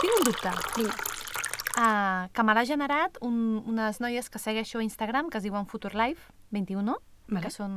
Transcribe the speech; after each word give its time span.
Tinc 0.00 0.12
un 0.18 0.24
dubte. 0.28 0.50
Vinga. 0.76 0.94
Uh, 1.74 2.28
que 2.32 2.42
me 2.46 2.54
l'ha 2.54 2.62
generat 2.68 3.16
un, 3.26 3.36
unes 3.66 3.98
noies 3.98 4.28
que 4.30 4.38
segueixo 4.38 4.78
a 4.78 4.84
Instagram 4.86 5.26
que 5.30 5.40
es 5.40 5.44
diuen 5.46 5.66
Futurelife21, 5.66 6.94
Vale. 7.26 7.42
que 7.42 7.50
són 7.50 7.72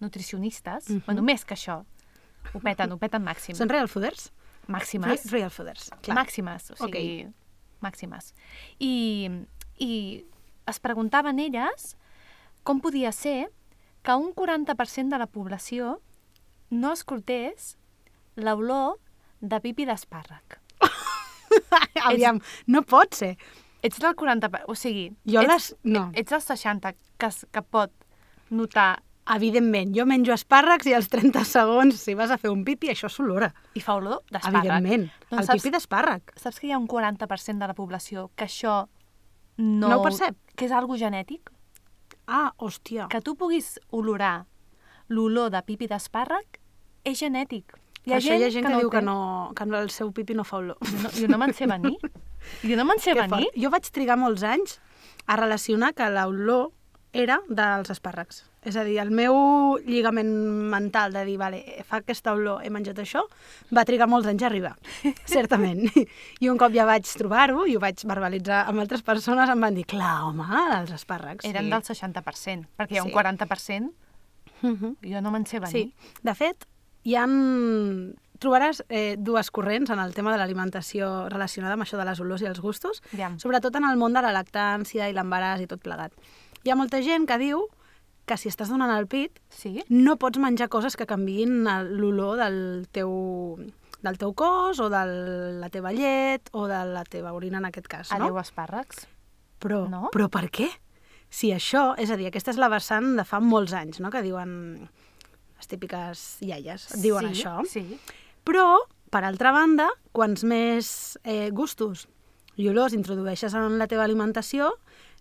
nutricionistes. 0.00 0.88
Mhm. 0.90 1.02
Bueno, 1.06 1.22
més 1.26 1.44
que 1.44 1.56
això. 1.58 1.80
Ho 2.54 2.60
peten, 2.62 2.92
ho 2.94 2.98
peten 3.02 3.24
màxim. 3.26 3.56
Són 3.58 3.68
real 3.68 3.88
fooders? 3.90 4.30
Màximes. 4.70 5.24
Re- 5.26 5.30
Real 5.38 5.50
fooders, 5.50 5.90
clar. 6.02 6.14
Màximes, 6.20 6.70
o 6.70 6.76
sigui, 6.78 7.26
màximes. 7.82 8.30
I, 8.78 9.28
I 9.82 10.24
es 10.70 10.78
preguntaven 10.78 11.40
elles 11.42 11.96
com 12.62 12.78
podia 12.80 13.10
ser 13.12 13.50
que 14.04 14.14
un 14.14 14.30
40% 14.32 15.08
de 15.10 15.18
la 15.18 15.26
població 15.26 15.98
no 16.70 16.92
escoltés 16.94 17.74
l'olor 18.36 19.00
de 19.40 19.58
pipi 19.60 19.84
d'espàrrec. 19.88 20.60
Aviam, 22.10 22.40
no 22.66 22.82
pot 22.82 23.14
ser. 23.14 23.36
Ets 23.82 23.98
del 24.02 24.14
40%, 24.16 24.64
o 24.68 24.74
sigui... 24.76 25.06
Jo 25.24 25.40
ets, 25.40 25.50
les... 25.52 25.68
No. 25.84 26.10
Ets 26.14 26.30
del 26.34 26.42
60% 26.44 26.94
que, 27.20 27.30
que 27.52 27.62
pot 27.62 27.92
notar 28.50 29.02
Evidentment, 29.30 29.92
jo 29.94 30.02
menjo 30.10 30.32
espàrrecs 30.34 30.88
i 30.90 30.94
als 30.96 31.06
30 31.12 31.44
segons, 31.46 32.00
si 32.02 32.16
vas 32.18 32.32
a 32.34 32.38
fer 32.40 32.50
un 32.50 32.64
pipi, 32.66 32.88
això 32.90 33.06
s'olora. 33.12 33.52
i 33.78 33.82
fa 33.84 33.94
olor 34.00 34.24
d'espàrrec. 34.32 34.64
Evidentment. 34.64 35.04
Doncs 35.28 35.42
el 35.42 35.46
saps- 35.46 35.60
pipi 35.62 35.70
d'espàrrec. 35.76 36.32
Saps 36.40 36.58
que 36.58 36.66
hi 36.66 36.72
ha 36.74 36.78
un 36.80 36.88
40% 36.90 37.60
de 37.62 37.68
la 37.70 37.76
població 37.78 38.30
que 38.34 38.48
això 38.48 38.88
no... 39.60 39.86
No 39.88 40.00
ho 40.00 40.02
percep? 40.02 40.34
Que 40.56 40.66
és 40.66 40.72
algo 40.74 40.96
genètic? 40.98 41.52
Ah, 42.26 42.50
hòstia. 42.58 43.06
que 43.12 43.20
tu 43.20 43.36
puguis 43.36 43.78
olorar 43.90 44.46
l'olor 45.08 45.50
de 45.54 45.62
pipi 45.66 45.86
d'espàrrec 45.90 46.58
és 47.04 47.18
genètic. 47.20 47.76
Hi 48.10 48.14
ha 48.14 48.18
això 48.18 48.36
hi 48.38 48.44
ha 48.44 48.50
gent 48.50 48.66
que, 48.66 48.72
no 48.72 48.80
diu 48.82 48.90
que, 48.90 49.00
no, 49.06 49.16
que 49.56 49.64
el 49.64 49.90
seu 49.94 50.10
pipi 50.12 50.34
no 50.34 50.44
fa 50.44 50.58
olor. 50.58 50.76
No, 51.02 51.10
jo 51.14 51.28
no 51.30 51.38
me'n 51.38 51.54
sé 51.54 51.66
venir. 51.70 51.96
Jo 52.64 52.76
no 52.76 52.84
me'n 52.88 52.98
sé 52.98 53.12
Que 53.12 53.20
venir. 53.26 53.46
fort. 53.50 53.56
Jo 53.62 53.70
vaig 53.70 53.88
trigar 53.92 54.16
molts 54.18 54.42
anys 54.42 54.78
a 55.28 55.36
relacionar 55.36 55.92
que 55.94 56.06
l'olor 56.10 56.70
era 57.12 57.36
dels 57.48 57.90
espàrrecs. 57.92 58.44
És 58.64 58.76
a 58.76 58.84
dir, 58.84 58.98
el 59.02 59.10
meu 59.10 59.34
lligament 59.84 60.30
mental 60.72 61.12
de 61.12 61.24
dir, 61.24 61.36
vale, 61.40 61.60
fa 61.88 61.98
aquesta 62.00 62.32
olor, 62.36 62.60
he 62.64 62.70
menjat 62.72 62.98
això, 63.02 63.22
va 63.76 63.84
trigar 63.88 64.06
molts 64.08 64.28
anys 64.28 64.42
a 64.44 64.46
arribar, 64.50 64.72
certament. 65.26 65.84
I 66.40 66.48
un 66.52 66.58
cop 66.60 66.72
ja 66.76 66.84
vaig 66.88 67.08
trobar-ho 67.18 67.64
i 67.68 67.76
ho 67.76 67.80
vaig 67.82 68.04
verbalitzar 68.08 68.62
amb 68.70 68.80
altres 68.84 69.02
persones, 69.02 69.48
em 69.52 69.60
van 69.64 69.74
dir, 69.76 69.84
clar, 69.90 70.16
home, 70.28 70.46
els 70.80 70.92
espàrrecs. 70.96 71.44
Eren 71.48 71.68
sí. 71.68 71.72
del 71.72 71.86
60%, 71.88 72.68
perquè 72.78 72.96
hi 72.96 73.00
ha 73.00 73.04
un 73.04 73.10
Sí. 73.12 73.16
40%, 73.16 73.92
Mhm. 74.62 74.96
jo 75.12 75.20
no 75.24 75.30
me'n 75.32 75.46
sé 75.46 75.58
venir. 75.60 75.72
Sí, 75.72 76.16
de 76.22 76.34
fet, 76.34 76.66
hi 77.04 77.14
han... 77.16 78.14
trobaràs 78.40 78.78
eh, 78.88 79.16
dues 79.20 79.50
corrents 79.52 79.90
en 79.92 79.98
el 80.00 80.14
tema 80.16 80.32
de 80.32 80.38
l'alimentació 80.40 81.28
relacionada 81.28 81.74
amb 81.76 81.82
això 81.84 81.98
de 82.00 82.06
les 82.08 82.20
olors 82.24 82.40
i 82.40 82.46
els 82.48 82.60
gustos, 82.64 83.02
Ja. 83.12 83.34
sobretot 83.36 83.74
en 83.76 83.84
el 83.84 83.98
món 84.00 84.14
de 84.16 84.22
la 84.24 84.32
lactància 84.32 85.10
i 85.10 85.12
l'embaràs 85.12 85.60
i 85.60 85.66
tot 85.68 85.82
plegat. 85.84 86.12
Hi 86.64 86.70
ha 86.72 86.76
molta 86.76 87.02
gent 87.04 87.26
que 87.28 87.36
diu 87.36 87.66
que 88.24 88.38
si 88.40 88.48
estàs 88.48 88.70
donant 88.72 88.92
el 88.96 89.06
pit 89.08 89.40
Sí? 89.50 89.82
no 89.90 90.16
pots 90.16 90.38
menjar 90.38 90.68
coses 90.72 90.96
que 90.96 91.04
canviïn 91.06 91.64
l'olor 91.98 92.38
del 92.38 92.86
teu, 92.92 93.58
del 94.00 94.16
teu 94.16 94.32
cos 94.32 94.80
o 94.80 94.88
de 94.88 95.04
la 95.60 95.68
teva 95.68 95.92
llet 95.92 96.48
o 96.52 96.66
de 96.66 96.80
la 96.94 97.04
teva 97.04 97.32
orina 97.36 97.58
en 97.58 97.66
aquest 97.68 97.88
cas, 97.88 98.10
no? 98.12 98.24
Adéu 98.24 98.38
espàrrecs. 98.40 99.04
Però, 99.60 99.86
No? 99.90 100.08
però 100.12 100.30
per 100.30 100.48
què? 100.48 100.70
Si 101.28 101.52
això, 101.52 101.94
és 101.98 102.08
a 102.10 102.16
dir, 102.16 102.26
aquesta 102.28 102.50
és 102.52 102.56
la 102.56 102.68
vessant 102.72 103.16
de 103.18 103.24
fa 103.24 103.38
molts 103.40 103.72
anys, 103.74 104.00
no?, 104.00 104.08
que 104.10 104.22
diuen 104.22 104.88
les 105.60 105.68
típiques 105.68 106.24
iaies, 106.40 106.88
diuen 107.02 107.28
sí, 107.28 107.36
això. 107.36 107.60
Sí, 107.68 107.84
Però, 108.48 108.80
per 109.12 109.24
altra 109.28 109.52
banda, 109.52 109.90
quants 110.16 110.44
més 110.48 111.18
eh, 111.22 111.50
gustos 111.52 112.06
i 112.56 112.68
olors 112.70 112.96
introdueixes 112.96 113.54
en 113.56 113.76
la 113.80 113.88
teva 113.90 114.06
alimentació, 114.06 114.72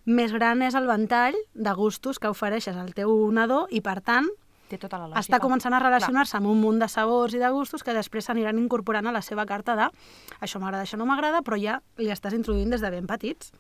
més 0.08 0.32
gran 0.34 0.64
és 0.64 0.76
el 0.80 0.88
ventall 0.88 1.36
de 1.54 1.74
gustos 1.76 2.20
que 2.20 2.32
ofereixes 2.32 2.78
al 2.80 2.94
teu 2.96 3.12
nadó 3.36 3.66
i, 3.70 3.84
per 3.84 4.00
tant, 4.02 4.30
té 4.70 4.78
tota 4.80 4.98
la 5.02 5.10
lògica. 5.10 5.26
està 5.26 5.40
començant 5.44 5.76
a 5.76 5.82
relacionar-se 5.82 6.38
amb 6.40 6.50
un 6.50 6.62
munt 6.62 6.80
de 6.80 6.88
sabors 6.88 7.36
i 7.36 7.42
de 7.42 7.50
gustos 7.52 7.84
que 7.84 7.96
després 7.98 8.30
s'aniran 8.30 8.58
incorporant 8.62 9.10
a 9.10 9.14
la 9.16 9.22
seva 9.26 9.46
carta 9.50 9.76
de 9.76 9.90
això 10.40 10.62
m'agrada, 10.62 10.86
això 10.86 10.98
no 10.98 11.10
m'agrada, 11.10 11.44
però 11.44 11.60
ja 11.60 11.82
li 11.98 12.12
estàs 12.14 12.38
introduint 12.38 12.72
des 12.72 12.82
de 12.86 12.94
ben 12.94 13.10
petits. 13.10 13.52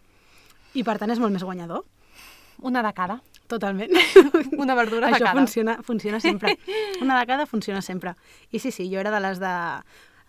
I, 0.78 0.86
per 0.86 1.00
tant, 1.02 1.10
és 1.10 1.20
molt 1.20 1.34
més 1.34 1.44
guanyador. 1.44 1.84
Una 2.62 2.84
de 2.86 2.94
cada. 2.94 3.20
Totalment. 3.50 3.92
Una 4.62 4.76
verdura 4.78 5.08
de 5.10 5.16
Això 5.18 5.26
cada. 5.26 5.40
funciona, 5.40 5.80
funciona 5.84 6.20
sempre. 6.22 6.56
Una 7.02 7.18
de 7.20 7.26
cada 7.26 7.48
funciona 7.50 7.82
sempre. 7.82 8.14
I 8.54 8.60
sí, 8.62 8.72
sí, 8.72 8.86
jo 8.94 9.00
era 9.02 9.10
de 9.12 9.20
les 9.26 9.40
de 9.42 9.50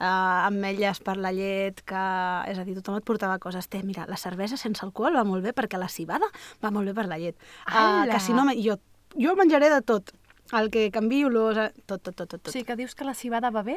uh, 0.00 0.47
ametlles 0.48 1.03
per 1.04 1.19
la 1.20 1.32
llet, 1.36 1.82
que, 1.84 2.04
és 2.50 2.59
a 2.59 2.64
dir, 2.64 2.78
tothom 2.80 2.97
et 2.97 3.04
portava 3.04 3.36
coses. 3.42 3.69
Té, 3.69 3.82
mira, 3.84 4.06
la 4.09 4.16
cervesa 4.16 4.56
sense 4.56 4.80
alcohol 4.86 5.19
va 5.20 5.26
molt 5.28 5.44
bé 5.44 5.53
perquè 5.53 5.78
la 5.80 5.91
cibada 5.92 6.30
va 6.64 6.72
molt 6.72 6.88
bé 6.88 6.97
per 6.97 7.06
la 7.12 7.20
llet. 7.20 7.36
Uh, 7.69 8.09
que 8.09 8.20
si 8.25 8.32
no, 8.32 8.48
jo, 8.56 8.78
jo 9.20 9.36
menjaré 9.36 9.69
de 9.70 9.82
tot. 9.84 10.14
El 10.56 10.72
que 10.72 10.88
canvi 10.91 11.20
olors, 11.28 11.60
eh, 11.69 11.70
tot, 11.86 12.00
tot, 12.03 12.16
tot, 12.16 12.26
tot. 12.26 12.41
O 12.41 12.42
tot. 12.48 12.53
sigui 12.56 12.64
que 12.66 12.75
dius 12.80 12.97
que 12.98 13.04
la 13.06 13.14
cibada 13.14 13.53
va 13.54 13.62
bé? 13.62 13.76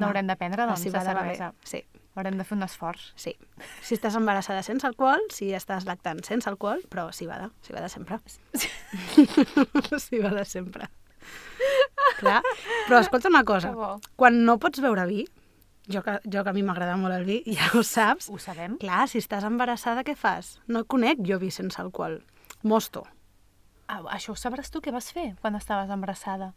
N'haurem 0.00 0.26
de 0.26 0.34
prendre, 0.38 0.64
La 0.64 0.72
doncs, 0.72 0.80
de 0.82 0.88
cibada 0.88 1.12
va 1.14 1.22
bé. 1.28 1.36
cervesa. 1.36 1.52
Sí, 1.62 1.84
Haurem 2.18 2.36
de 2.38 2.44
fer 2.44 2.56
un 2.58 2.64
esforç. 2.66 3.12
sí. 3.16 3.36
Si 3.82 3.94
estàs 3.94 4.16
embarassada 4.18 4.62
sense 4.66 4.86
alcohol, 4.86 5.20
si 5.30 5.52
estàs 5.54 5.84
lactant 5.86 6.24
sense 6.26 6.48
alcohol, 6.50 6.80
però 6.90 7.10
cibada, 7.12 7.50
cibada 7.62 7.88
sempre. 7.88 8.18
cibada 10.08 10.44
sempre. 10.44 10.88
Clar, 12.18 12.40
però 12.88 12.98
escolta 13.00 13.28
una 13.28 13.44
cosa. 13.44 13.70
Quan 14.16 14.42
no 14.44 14.58
pots 14.58 14.80
beure 14.82 15.06
vi, 15.06 15.22
jo 15.90 16.02
que, 16.02 16.18
jo 16.24 16.42
que 16.44 16.50
a 16.50 16.52
mi 16.56 16.62
m'agrada 16.66 16.96
molt 16.98 17.14
el 17.14 17.24
vi, 17.28 17.38
ja 17.46 17.70
ho 17.74 17.82
saps, 17.86 18.28
Ho 18.30 18.38
sabem. 18.38 18.76
clar, 18.82 19.06
si 19.08 19.18
estàs 19.22 19.44
embarassada, 19.46 20.02
què 20.04 20.16
fas? 20.18 20.58
No 20.66 20.84
conec 20.84 21.22
jo 21.26 21.38
vi 21.38 21.50
sense 21.54 21.80
alcohol. 21.80 22.20
Mosto. 22.62 23.06
Ah, 23.86 24.02
això 24.14 24.34
ho 24.34 24.38
sabràs 24.38 24.70
tu 24.70 24.80
què 24.82 24.92
vas 24.94 25.12
fer 25.12 25.34
quan 25.40 25.54
estaves 25.58 25.90
embarassada. 25.90 26.52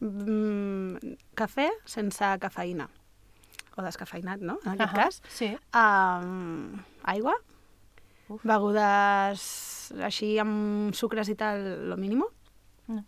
Mm, 0.00 0.96
cafè 1.38 1.68
sense 1.88 2.24
cafeïna. 2.42 2.88
O 3.78 3.84
descafeïnat, 3.84 4.42
no? 4.42 4.58
En 4.64 4.74
aquest 4.74 4.90
Ahà, 4.90 5.04
cas. 5.04 5.20
Sí. 5.30 5.52
Um, 5.70 6.80
aigua, 7.06 7.36
Uf. 8.26 8.42
begudes 8.42 9.44
així 10.02 10.34
amb 10.42 10.96
sucres 10.98 11.30
i 11.30 11.36
tal, 11.38 11.62
lo 11.88 11.96
mínimo. 12.00 12.26
No. 12.90 13.04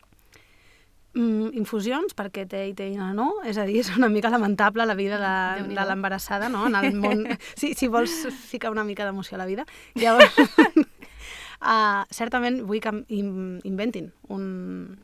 Mm, 1.18 1.50
infusions, 1.58 2.14
perquè 2.14 2.44
té 2.46 2.62
i 2.70 2.74
té 2.78 2.86
i 2.92 2.96
no. 2.96 3.32
És 3.42 3.58
a 3.58 3.66
dir, 3.66 3.80
és 3.82 3.90
una 3.96 4.08
mica 4.08 4.30
lamentable 4.30 4.86
la 4.86 4.94
vida 4.94 5.18
de, 5.18 5.66
de 5.74 5.86
l'embarassada, 5.88 6.48
no? 6.48 6.68
En 6.70 6.78
el 6.78 6.94
món... 7.02 7.26
Sí, 7.58 7.74
si 7.74 7.90
vols 7.90 8.28
ficar 8.30 8.70
una 8.70 8.86
mica 8.86 9.04
d'emoció 9.04 9.34
a 9.34 9.42
la 9.42 9.50
vida. 9.50 9.66
Llavors, 9.98 10.38
uh, 10.38 12.06
certament 12.20 12.62
vull 12.62 12.82
que 12.84 12.94
in, 13.08 13.58
inventin 13.66 14.12
un, 14.30 15.00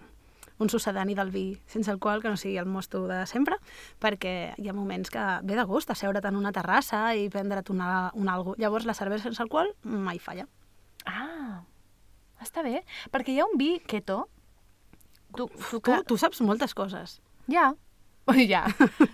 un 0.59 0.71
sucedani 0.73 1.15
del 1.15 1.31
vi 1.31 1.61
sense 1.67 1.91
alcohol 1.91 2.23
que 2.23 2.31
no 2.33 2.37
sigui 2.41 2.57
el 2.59 2.67
mosto 2.67 3.07
de 3.07 3.27
sempre, 3.27 3.59
perquè 4.01 4.55
hi 4.57 4.69
ha 4.69 4.73
moments 4.77 5.11
que 5.13 5.25
ve 5.45 5.55
de 5.59 5.65
gust 5.69 5.91
asseure't 5.93 6.25
en 6.29 6.37
una 6.37 6.53
terrassa 6.53 7.15
i 7.15 7.29
prendre't 7.29 7.69
una, 7.75 8.11
un 8.15 8.29
algo. 8.33 8.55
Llavors, 8.59 8.87
la 8.89 8.95
cervesa 8.95 9.25
sense 9.29 9.43
alcohol 9.43 9.75
mai 9.83 10.19
falla. 10.19 10.47
Ah, 11.07 11.61
està 12.43 12.63
bé. 12.65 12.81
Perquè 13.13 13.35
hi 13.35 13.41
ha 13.41 13.47
un 13.47 13.59
vi 13.61 13.77
keto. 13.87 14.29
Tu, 15.37 15.45
tu, 15.47 15.59
Tu, 15.71 15.81
que... 15.81 16.01
tu 16.09 16.17
saps 16.17 16.41
moltes 16.41 16.73
coses. 16.75 17.21
Ja. 17.53 17.73
Ja. 18.51 18.65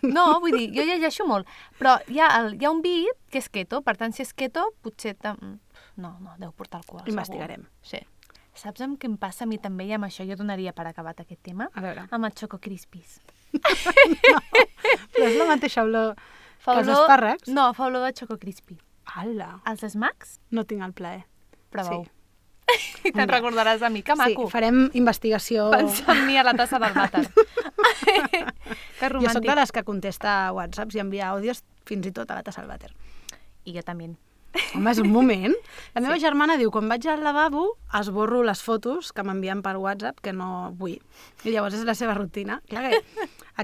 No, 0.08 0.38
vull 0.40 0.54
dir, 0.56 0.70
jo 0.72 0.84
llegeixo 0.88 1.26
molt, 1.28 1.44
però 1.76 1.98
hi 2.08 2.16
ha, 2.22 2.30
el, 2.38 2.54
hi 2.56 2.64
ha 2.64 2.70
un 2.72 2.78
vi 2.80 2.94
que 3.28 3.42
és 3.42 3.48
keto, 3.52 3.82
per 3.84 3.92
tant, 4.00 4.14
si 4.16 4.22
és 4.24 4.30
keto, 4.32 4.62
potser... 4.80 5.12
tam- 5.20 5.58
No, 6.00 6.14
no, 6.24 6.32
deu 6.40 6.48
portar 6.56 6.78
alcohol, 6.80 7.02
segur. 7.02 7.12
Investigarem. 7.12 7.66
Sí. 7.84 8.00
Saps 8.54 8.82
amb 8.84 8.98
què 9.00 9.08
em 9.08 9.16
passa 9.16 9.46
a 9.46 9.48
mi 9.48 9.56
també, 9.58 9.86
i 9.88 9.94
amb 9.96 10.04
això 10.04 10.26
jo 10.28 10.36
donaria 10.36 10.74
per 10.76 10.84
acabat 10.90 11.22
aquest 11.24 11.40
tema? 11.42 11.70
A 11.72 11.80
veure. 11.84 12.04
Amb 12.12 12.28
el 12.28 12.34
Choco 12.36 12.58
Crispies. 12.60 13.20
Però 15.12 15.26
és 15.28 15.36
la 15.38 15.46
mateixa 15.48 15.84
olor 15.84 16.14
que 16.62 16.78
els 16.78 16.90
espàrrecs? 16.92 17.52
No, 17.52 17.70
fa 17.76 17.86
olor 17.88 18.04
de 18.06 18.12
Choco 18.16 18.36
Crispy. 18.38 18.76
Ala, 19.18 19.54
Els 19.66 19.84
Smacks? 19.94 20.38
no 20.50 20.64
tinc 20.68 20.84
el 20.84 20.92
plaer. 20.92 21.24
Proveu. 21.72 22.04
Sí. 22.04 22.18
I 23.08 23.12
te'n 23.12 23.28
recordaràs 23.28 23.80
de 23.82 23.90
mi, 23.92 24.02
que 24.06 24.14
maco. 24.16 24.46
Sí, 24.46 24.52
farem 24.52 24.84
investigació... 24.96 25.70
Pensa 25.72 26.12
en 26.14 26.26
mi 26.28 26.36
a 26.38 26.44
la 26.46 26.54
tassa 26.56 26.78
del 26.80 26.94
vàter. 26.96 27.24
que 29.00 29.08
Jo 29.08 29.08
sóc 29.08 29.16
romàntic. 29.16 29.48
de 29.48 29.56
les 29.58 29.72
que 29.74 29.82
contesta 29.84 30.34
whatsapps 30.54 30.96
i 30.96 31.02
envia 31.02 31.32
àudios 31.32 31.64
fins 31.88 32.06
i 32.06 32.12
tot 32.14 32.30
a 32.30 32.38
la 32.38 32.44
tassa 32.46 32.62
del 32.62 32.70
vàter. 32.70 32.92
I 33.66 33.74
jo 33.76 33.82
també. 33.86 34.12
Home, 34.74 34.90
és 34.90 34.98
un 35.00 35.08
moment. 35.12 35.54
La 35.94 36.02
meva 36.04 36.18
germana 36.20 36.58
diu, 36.60 36.70
quan 36.74 36.88
vaig 36.90 37.06
al 37.08 37.22
lavabo, 37.24 37.64
esborro 37.98 38.42
les 38.44 38.60
fotos 38.64 39.12
que 39.16 39.24
m'envien 39.24 39.62
per 39.64 39.76
WhatsApp 39.80 40.20
que 40.20 40.32
no 40.36 40.72
vull. 40.78 40.98
I 41.44 41.54
llavors 41.54 41.78
és 41.78 41.86
la 41.88 41.94
seva 41.96 42.14
rutina. 42.18 42.60
Clar 42.68 42.84
que 42.90 43.00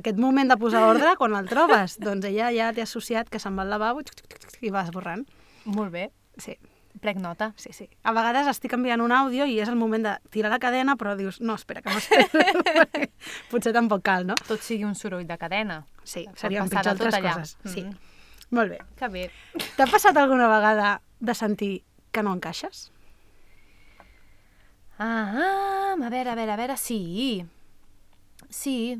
aquest 0.00 0.18
moment 0.20 0.48
de 0.48 0.56
posar 0.60 0.86
ordre, 0.88 1.14
quan 1.20 1.36
el 1.36 1.48
trobes, 1.50 1.98
doncs 2.00 2.28
ella 2.30 2.48
ja 2.56 2.72
té 2.72 2.84
associat 2.86 3.28
que 3.28 3.40
se'n 3.42 3.56
va 3.58 3.66
al 3.66 3.72
lavabo 3.76 4.00
i 4.60 4.72
va 4.72 4.86
esborrant. 4.88 5.26
Molt 5.68 5.92
bé. 5.92 6.08
Sí, 6.38 6.56
Prec 6.98 7.18
nota. 7.22 7.52
sí, 7.56 7.70
sí. 7.72 7.88
A 8.02 8.12
vegades 8.12 8.48
estic 8.50 8.72
enviant 8.74 9.00
un 9.04 9.12
àudio 9.12 9.44
i 9.46 9.60
és 9.60 9.68
el 9.70 9.76
moment 9.78 10.02
de 10.02 10.16
tirar 10.34 10.50
la 10.50 10.58
cadena, 10.58 10.96
però 10.98 11.14
dius, 11.16 11.40
no, 11.40 11.54
espera, 11.54 11.82
que 11.82 11.92
m'espero. 11.94 13.06
Potser 13.52 13.72
tampoc 13.76 14.02
cal, 14.02 14.26
no? 14.26 14.34
Tot 14.48 14.64
sigui 14.64 14.84
un 14.88 14.96
soroll 14.98 15.26
de 15.28 15.36
cadena. 15.38 15.84
Sí, 16.02 16.24
serien 16.34 16.66
pitjor 16.68 16.94
altres 16.96 17.14
allà. 17.14 17.34
coses. 17.36 17.56
Sí. 17.70 17.84
Molt 18.50 18.72
bé. 18.72 18.78
Que 18.96 19.08
bé. 19.12 19.26
T'ha 19.76 19.86
passat 19.90 20.16
alguna 20.16 20.48
vegada 20.48 20.98
de 21.20 21.34
sentir 21.36 21.72
que 22.12 22.22
no 22.24 22.32
encaixes? 22.36 22.88
Ah, 24.98 25.94
a 25.94 26.10
veure, 26.10 26.32
a 26.32 26.34
veure, 26.34 26.52
a 26.52 26.56
veure, 26.58 26.76
sí. 26.80 27.44
Sí. 28.48 28.98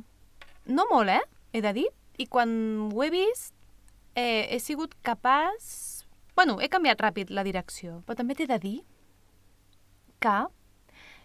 No 0.66 0.84
molt, 0.90 1.10
eh? 1.10 1.22
He 1.52 1.62
de 1.64 1.72
dir. 1.74 1.88
I 2.18 2.26
quan 2.26 2.50
ho 2.92 3.02
he 3.02 3.10
vist, 3.14 3.54
eh, 4.14 4.46
he 4.50 4.60
sigut 4.60 4.94
capaç... 5.02 6.04
Bueno, 6.36 6.60
he 6.62 6.68
canviat 6.70 7.00
ràpid 7.02 7.32
la 7.34 7.42
direcció, 7.42 8.02
però 8.06 8.14
també 8.18 8.36
t'he 8.38 8.46
de 8.46 8.58
dir 8.62 8.76
que 10.22 10.36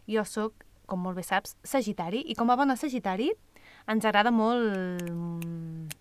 jo 0.10 0.24
sóc, 0.26 0.66
com 0.90 1.04
molt 1.06 1.20
bé 1.20 1.26
saps, 1.26 1.54
sagitari, 1.64 2.24
i 2.26 2.36
com 2.38 2.50
a 2.50 2.58
bona 2.58 2.76
sagitari 2.78 3.30
ens 3.90 4.06
agrada 4.10 4.32
molt 4.34 5.94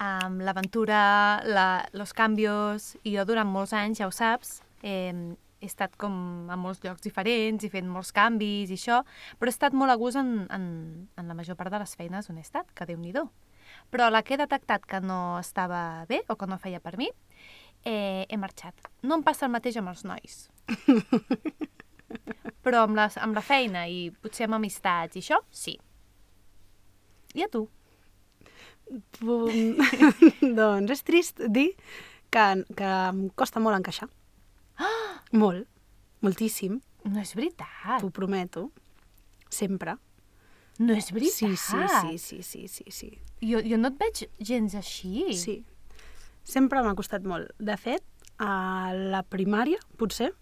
um, 0.00 0.38
l'aventura, 0.44 1.42
la, 1.44 1.88
los 1.92 2.12
canvios, 2.12 2.94
i 3.04 3.16
jo 3.16 3.24
durant 3.28 3.48
molts 3.48 3.74
anys, 3.76 4.00
ja 4.00 4.08
ho 4.08 4.14
saps, 4.14 4.60
eh, 4.82 5.12
he 5.60 5.66
estat 5.66 5.96
com 6.00 6.48
a 6.52 6.56
molts 6.60 6.82
llocs 6.84 7.02
diferents 7.04 7.64
i 7.64 7.70
fent 7.72 7.88
molts 7.88 8.12
canvis 8.16 8.70
i 8.70 8.76
això, 8.76 9.00
però 9.38 9.50
he 9.50 9.54
estat 9.54 9.76
molt 9.76 9.92
a 9.92 9.98
gust 10.00 10.20
en, 10.20 10.46
en, 10.52 10.66
en 11.16 11.28
la 11.28 11.36
major 11.36 11.56
part 11.56 11.72
de 11.72 11.80
les 11.82 11.96
feines 11.96 12.28
on 12.30 12.38
he 12.38 12.44
estat, 12.44 12.68
que 12.74 12.86
déu 12.88 13.00
nhi 13.00 13.14
Però 13.90 14.08
la 14.10 14.22
que 14.22 14.34
he 14.34 14.38
detectat 14.38 14.86
que 14.86 15.00
no 15.00 15.38
estava 15.38 16.06
bé 16.08 16.22
o 16.28 16.36
que 16.36 16.46
no 16.46 16.58
feia 16.58 16.80
per 16.80 16.96
mi, 16.96 17.08
eh, 17.84 18.26
he 18.28 18.36
marxat. 18.36 18.74
No 19.02 19.16
em 19.16 19.22
passa 19.22 19.46
el 19.46 19.52
mateix 19.52 19.76
amb 19.76 19.88
els 19.88 20.04
nois. 20.04 20.48
Però 22.64 22.82
amb, 22.86 22.96
les, 22.98 23.16
amb 23.18 23.34
la 23.34 23.42
feina 23.42 23.86
i 23.86 24.10
potser 24.10 24.46
amb 24.46 24.58
amistats 24.58 25.16
i 25.16 25.22
això, 25.22 25.40
sí. 25.50 25.76
I 27.34 27.46
a 27.46 27.48
tu? 27.50 27.66
Doncs 30.58 30.92
és 30.94 31.02
trist 31.06 31.42
dir 31.52 31.72
que, 32.30 32.44
que 32.78 32.90
em 33.10 33.26
costa 33.38 33.62
molt 33.62 33.78
encaixar. 33.78 34.08
Molt. 35.42 35.66
Moltíssim. 36.24 36.80
No 37.06 37.22
és 37.22 37.34
veritat. 37.38 38.00
T'ho 38.02 38.10
prometo. 38.14 38.68
Sempre. 39.52 39.96
No 40.78 40.96
és 40.96 41.10
veritat. 41.14 41.36
Sí, 41.36 41.54
sí, 41.56 42.18
sí, 42.18 42.18
sí, 42.18 42.42
sí, 42.42 42.66
sí, 42.68 42.84
sí. 42.92 43.10
Jo, 43.44 43.62
jo 43.64 43.78
no 43.80 43.92
et 43.92 44.00
veig 44.00 44.26
gens 44.40 44.74
així. 44.78 45.28
Sí. 45.38 45.60
Sempre 46.46 46.82
m'ha 46.84 46.96
costat 46.98 47.24
molt. 47.26 47.52
De 47.58 47.76
fet, 47.80 48.04
a 48.38 48.92
la 48.94 49.22
primària, 49.26 49.80
potser, 49.98 50.32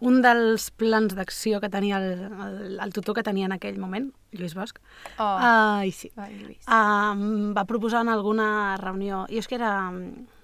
un 0.00 0.22
dels 0.24 0.70
plans 0.70 1.14
d'acció 1.14 1.60
que 1.60 1.68
tenia 1.68 1.98
el, 2.00 2.22
el, 2.32 2.78
el 2.80 2.92
tutor 2.92 3.14
que 3.18 3.22
tenia 3.22 3.44
en 3.46 3.52
aquell 3.52 3.78
moment, 3.78 4.10
Lluís 4.32 4.54
Bosch, 4.56 4.78
Oh. 5.18 5.36
ai, 5.40 5.90
sí, 5.92 6.10
Ai, 6.16 6.34
Lluís. 6.38 6.64
um, 6.68 7.52
va 7.56 7.64
proposar 7.68 8.00
en 8.02 8.08
alguna 8.08 8.76
reunió, 8.80 9.26
i 9.28 9.36
és 9.38 9.46
que 9.48 9.56
era, 9.60 9.90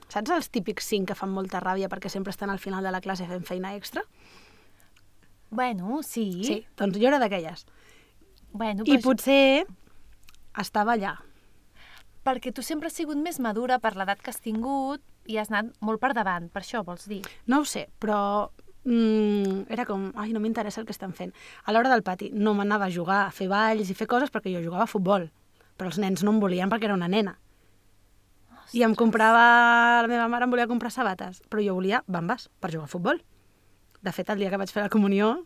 saps 0.09 0.31
els 0.31 0.51
típics 0.51 0.85
cinc 0.85 1.09
que 1.09 1.15
fan 1.19 1.31
molta 1.33 1.61
ràbia 1.61 1.89
perquè 1.89 2.09
sempre 2.13 2.31
estan 2.31 2.51
al 2.51 2.59
final 2.61 2.85
de 2.85 2.93
la 2.93 3.01
classe 3.01 3.27
fent 3.27 3.45
feina 3.49 3.75
extra? 3.75 4.03
Bueno, 5.51 6.03
sí. 6.03 6.43
Sí, 6.45 6.67
doncs 6.77 6.99
jo 6.99 7.07
era 7.09 7.19
d'aquelles. 7.23 7.65
Bueno, 8.53 8.83
I 8.85 8.91
però 8.91 8.99
això- 8.99 9.03
potser 9.11 9.67
estava 10.59 10.95
allà. 10.97 11.17
perquè 12.27 12.53
tu 12.53 12.61
sempre 12.61 12.89
has 12.89 12.93
sigut 12.93 13.17
més 13.17 13.39
madura 13.39 13.79
per 13.79 13.95
l'edat 13.95 14.21
que 14.21 14.31
has 14.31 14.41
tingut 14.41 15.01
i 15.27 15.37
has 15.39 15.49
anat 15.51 15.67
molt 15.81 16.01
per 16.01 16.13
davant, 16.13 16.49
per 16.51 16.63
això 16.63 16.81
vols 16.85 17.07
dir. 17.07 17.23
No 17.47 17.61
ho 17.61 17.65
sé, 17.65 17.89
però 18.01 18.51
mm, 18.87 19.67
era 19.75 19.85
com, 19.85 20.09
ai, 20.17 20.33
no 20.33 20.41
m'interessa 20.41 20.81
el 20.81 20.87
que 20.87 20.95
estan 20.95 21.13
fent. 21.13 21.35
A 21.67 21.73
l'hora 21.75 21.91
del 21.93 22.05
pati 22.07 22.31
no 22.33 22.55
m'anava 22.55 22.87
a 22.87 22.91
jugar, 22.95 23.27
a 23.27 23.33
fer 23.35 23.49
balls 23.51 23.91
i 23.91 23.95
fer 23.99 24.07
coses 24.07 24.31
perquè 24.33 24.53
jo 24.55 24.63
jugava 24.65 24.87
a 24.87 24.91
futbol, 24.91 25.29
però 25.77 25.91
els 25.91 25.99
nens 25.99 26.23
no 26.25 26.33
em 26.33 26.41
volien 26.41 26.71
perquè 26.73 26.89
era 26.89 26.95
una 26.97 27.09
nena. 27.11 27.37
I 28.75 28.83
em 28.83 28.95
comprava, 28.99 30.03
la 30.03 30.09
meva 30.11 30.27
mare 30.29 30.45
em 30.47 30.51
volia 30.51 30.67
comprar 30.67 30.91
sabates, 30.91 31.43
però 31.51 31.63
jo 31.63 31.75
volia 31.77 32.01
bambes 32.07 32.49
per 32.61 32.73
jugar 32.73 32.89
a 32.89 32.91
futbol. 32.91 33.21
De 34.03 34.13
fet, 34.13 34.29
el 34.31 34.39
dia 34.43 34.51
que 34.51 34.59
vaig 34.59 34.73
fer 34.75 34.83
la 34.83 34.91
comunió, 34.91 35.45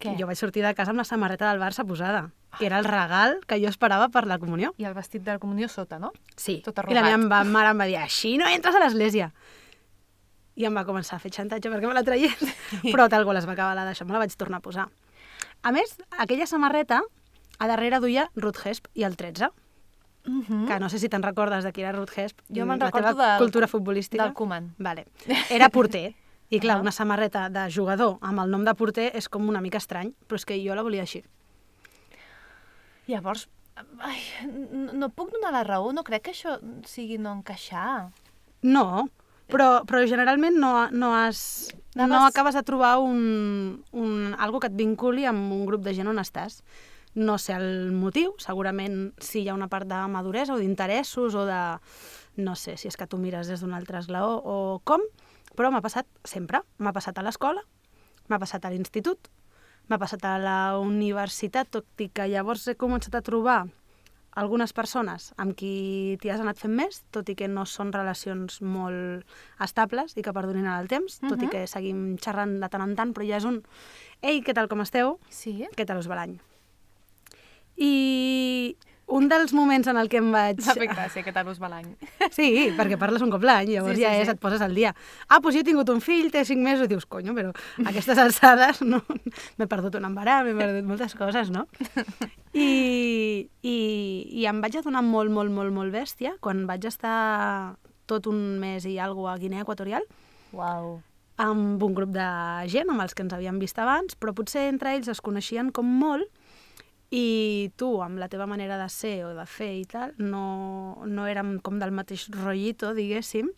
Què? 0.00 0.12
jo 0.18 0.26
vaig 0.28 0.36
sortir 0.38 0.62
de 0.64 0.74
casa 0.76 0.92
amb 0.92 1.00
la 1.00 1.04
samarreta 1.08 1.48
del 1.50 1.60
Barça 1.60 1.84
posada, 1.86 2.30
que 2.58 2.66
era 2.68 2.78
el 2.78 2.84
regal 2.84 3.38
que 3.46 3.58
jo 3.60 3.68
esperava 3.68 4.08
per 4.12 4.26
la 4.26 4.38
comunió. 4.38 4.74
I 4.78 4.84
el 4.88 4.94
vestit 4.94 5.22
de 5.24 5.32
la 5.32 5.38
comunió 5.40 5.68
sota, 5.68 5.98
no? 5.98 6.12
Sí, 6.36 6.60
Tot 6.64 6.76
i 6.76 6.94
la 6.94 7.00
arrugat. 7.00 7.18
meva 7.24 7.42
mare 7.44 7.72
em 7.72 7.80
va 7.80 7.88
dir, 7.88 7.96
així 8.00 8.36
no 8.40 8.48
entres 8.48 8.76
a 8.76 8.80
l'església. 8.84 9.32
I 10.60 10.66
em 10.68 10.74
va 10.76 10.82
començar 10.84 11.16
a 11.16 11.22
fer 11.22 11.30
xantatge 11.32 11.70
perquè 11.72 11.88
me 11.88 11.94
la 11.96 12.02
traiés, 12.04 12.36
però 12.92 13.06
tal 13.08 13.24
qual 13.24 13.38
es 13.40 13.46
va 13.48 13.54
acabar 13.56 13.74
la 13.78 13.86
d'això, 13.88 14.04
me 14.04 14.12
la 14.16 14.20
vaig 14.24 14.34
tornar 14.36 14.58
a 14.60 14.64
posar. 14.66 14.88
A 15.62 15.72
més, 15.72 15.96
aquella 16.18 16.46
samarreta, 16.50 17.00
a 17.60 17.66
darrere 17.68 18.00
duia 18.00 18.28
Ruth 18.36 18.60
Hesp 18.66 18.86
i 18.94 19.04
el 19.08 19.16
13, 19.16 19.50
Uh 20.28 20.42
-huh. 20.44 20.66
que 20.68 20.78
no 20.78 20.90
sé 20.90 20.98
si 20.98 21.08
te'n 21.08 21.22
recordes 21.22 21.64
de 21.64 21.72
qui 21.72 21.80
era 21.80 21.92
Ruth 21.92 22.12
Hesp, 22.18 22.40
Jo 22.52 22.66
me'n 22.66 22.78
la 22.78 22.86
recordo 22.86 23.08
teva 23.08 23.28
del- 23.30 23.38
cultura 23.38 23.66
futbolística. 23.66 24.22
del 24.22 24.34
Koeman. 24.34 24.74
Vale. 24.76 25.06
Era 25.48 25.70
porter, 25.70 26.14
i 26.50 26.60
clar, 26.60 26.76
Ah. 26.76 26.80
una 26.82 26.92
samarreta 26.92 27.48
de 27.48 27.70
jugador 27.72 28.18
amb 28.20 28.38
el 28.40 28.50
nom 28.50 28.62
de 28.62 28.74
porter 28.74 29.12
és 29.16 29.30
com 29.30 29.48
una 29.48 29.62
mica 29.62 29.78
estrany, 29.78 30.12
però 30.28 30.34
és 30.36 30.44
que 30.44 30.58
jo 30.62 30.74
la 30.74 30.82
volia 30.82 31.02
així. 31.02 31.24
Llavors, 33.06 33.48
ai, 34.00 34.20
no, 34.70 34.92
no 34.92 35.08
puc 35.08 35.32
donar 35.32 35.52
la 35.52 35.64
raó, 35.64 35.92
no 35.92 36.04
crec 36.04 36.22
que 36.28 36.32
això 36.32 36.58
sigui 36.86 37.16
no 37.18 37.32
encaixar. 37.32 38.10
No, 38.62 39.08
però, 39.50 39.82
però 39.86 40.00
generalment 40.06 40.56
no, 40.58 40.72
no, 40.90 41.12
has, 41.16 41.74
no 41.94 42.06
Anaves- 42.06 42.30
acabes 42.30 42.54
de 42.54 42.62
trobar 42.62 42.98
un, 43.02 43.82
un, 43.92 44.34
algo 44.38 44.60
que 44.60 44.70
et 44.70 44.76
vinculi 44.78 45.26
amb 45.28 45.52
un 45.52 45.66
grup 45.66 45.82
de 45.84 45.94
gent 45.96 46.10
on 46.10 46.22
estàs. 46.22 46.62
No 47.18 47.38
sé 47.42 47.56
el 47.56 47.90
motiu, 47.90 48.36
segurament 48.38 49.10
si 49.18 49.42
hi 49.42 49.48
ha 49.50 49.56
una 49.56 49.66
part 49.68 49.88
de 49.90 49.98
maduresa 50.08 50.54
o 50.54 50.60
d'interessos 50.60 51.34
o 51.34 51.44
de... 51.48 51.60
No 52.38 52.54
sé 52.54 52.76
si 52.78 52.86
és 52.86 52.96
que 52.96 53.08
tu 53.10 53.18
mires 53.18 53.50
des 53.50 53.60
d'un 53.60 53.74
altre 53.74 53.98
esglaó 53.98 54.38
o 54.38 54.54
com, 54.86 55.02
però 55.58 55.72
m'ha 55.74 55.82
passat 55.82 56.06
sempre. 56.24 56.62
M'ha 56.78 56.94
passat 56.94 57.18
a 57.18 57.24
l'escola, 57.26 57.64
m'ha 58.30 58.38
passat 58.38 58.64
a 58.64 58.70
l'institut, 58.70 59.26
m'ha 59.90 59.98
passat 59.98 60.22
a 60.24 60.38
la 60.38 60.78
universitat, 60.78 61.68
tot 61.74 61.84
i 61.98 62.08
que 62.14 62.28
llavors 62.30 62.68
he 62.70 62.78
començat 62.78 63.18
a 63.18 63.24
trobar 63.26 63.64
algunes 64.40 64.72
persones 64.72 65.30
amb 65.36 65.52
qui 65.58 66.16
t'hi 66.22 66.30
has 66.32 66.40
anat 66.40 66.58
fent 66.58 66.72
més, 66.74 67.02
tot 67.12 67.28
i 67.28 67.36
que 67.38 67.48
no 67.48 67.66
són 67.68 67.92
relacions 67.92 68.60
molt 68.64 69.26
estables 69.60 70.16
i 70.16 70.24
que 70.24 70.32
perdonin 70.36 70.66
el 70.72 70.88
temps, 70.88 71.20
tot 71.20 71.36
i 71.42 71.46
Mhm. 71.46 71.50
que 71.52 71.66
seguim 71.68 72.16
xerrant 72.18 72.58
de 72.60 72.68
tant 72.72 72.82
en 72.88 72.96
tant, 72.96 73.12
però 73.14 73.26
ja 73.28 73.36
és 73.36 73.44
un 73.44 73.62
«Ei, 74.22 74.40
què 74.42 74.54
tal, 74.54 74.68
com 74.68 74.80
esteu? 74.80 75.18
Sí? 75.28 75.66
Què 75.76 75.86
tal 75.86 75.98
us 76.00 76.08
va 76.08 76.16
l'any?» 76.22 76.38
I 77.76 78.76
un 79.10 79.26
dels 79.28 79.52
moments 79.56 79.88
en 79.90 79.96
el 79.98 80.08
que 80.08 80.18
em 80.20 80.28
vaig... 80.30 80.60
M'ha 80.62 80.74
fet 80.76 80.90
gràcia 80.92 81.24
que 81.26 81.32
tal 81.34 81.48
us 81.50 81.58
va 81.60 81.68
l'any. 81.72 81.88
Sí, 82.36 82.70
perquè 82.76 82.98
parles 83.00 83.22
un 83.24 83.30
cop 83.32 83.42
l'any, 83.42 83.72
llavors 83.74 83.96
Sí, 83.96 84.02
sí, 84.02 84.06
ja 84.06 84.12
és, 84.20 84.28
sí. 84.28 84.34
et 84.36 84.40
poses 84.42 84.60
al 84.62 84.74
dia. 84.76 84.92
Ah, 85.28 85.40
doncs 85.40 85.56
jo 85.56 85.62
he 85.64 85.66
tingut 85.66 85.88
un 85.90 86.00
fill, 86.04 86.28
té 86.30 86.44
cinc 86.46 86.62
mesos, 86.62 86.84
i 86.86 86.92
dius, 86.92 87.06
conyo, 87.10 87.34
però 87.34 87.50
a 87.50 87.88
aquestes 87.90 88.18
alçades 88.22 88.82
no, 88.86 89.00
m'he 89.58 89.66
perdut 89.66 89.96
un 89.98 90.06
embaràs, 90.12 90.44
m'he 90.46 90.54
perdut 90.54 90.86
moltes 90.86 91.16
coses, 91.18 91.50
no? 91.50 91.66
I, 92.52 93.46
i, 93.62 93.76
I 94.42 94.46
em 94.50 94.58
vaig 94.62 94.80
adonar 94.80 95.04
molt, 95.06 95.30
molt, 95.30 95.52
molt, 95.54 95.70
molt 95.74 95.94
bèstia 95.94 96.34
quan 96.42 96.64
vaig 96.66 96.88
estar 96.88 97.76
tot 98.10 98.26
un 98.26 98.58
mes 98.58 98.86
i 98.90 98.96
alguna 98.98 99.36
a 99.36 99.38
Guinea 99.38 99.62
Equatorial 99.62 100.02
Uau. 100.56 100.96
amb 101.38 101.82
un 101.86 101.94
grup 101.94 102.10
de 102.10 102.26
gent 102.72 102.90
amb 102.90 103.04
els 103.04 103.14
que 103.14 103.22
ens 103.22 103.36
havíem 103.36 103.60
vist 103.62 103.78
abans, 103.78 104.18
però 104.18 104.34
potser 104.34 104.66
entre 104.66 104.96
ells 104.96 105.12
es 105.12 105.22
coneixien 105.22 105.70
com 105.70 105.86
molt 105.86 106.26
i 107.10 107.70
tu, 107.78 108.00
amb 108.02 108.18
la 108.22 108.28
teva 108.30 108.46
manera 108.46 108.78
de 108.78 108.88
ser 108.90 109.24
o 109.26 109.34
de 109.34 109.46
fer 109.46 109.72
i 109.80 109.84
tal, 109.90 110.14
no, 110.18 111.02
no 111.06 111.26
érem 111.26 111.58
com 111.62 111.78
del 111.78 111.90
mateix 111.94 112.28
rotllito, 112.34 112.94
diguéssim, 112.94 113.50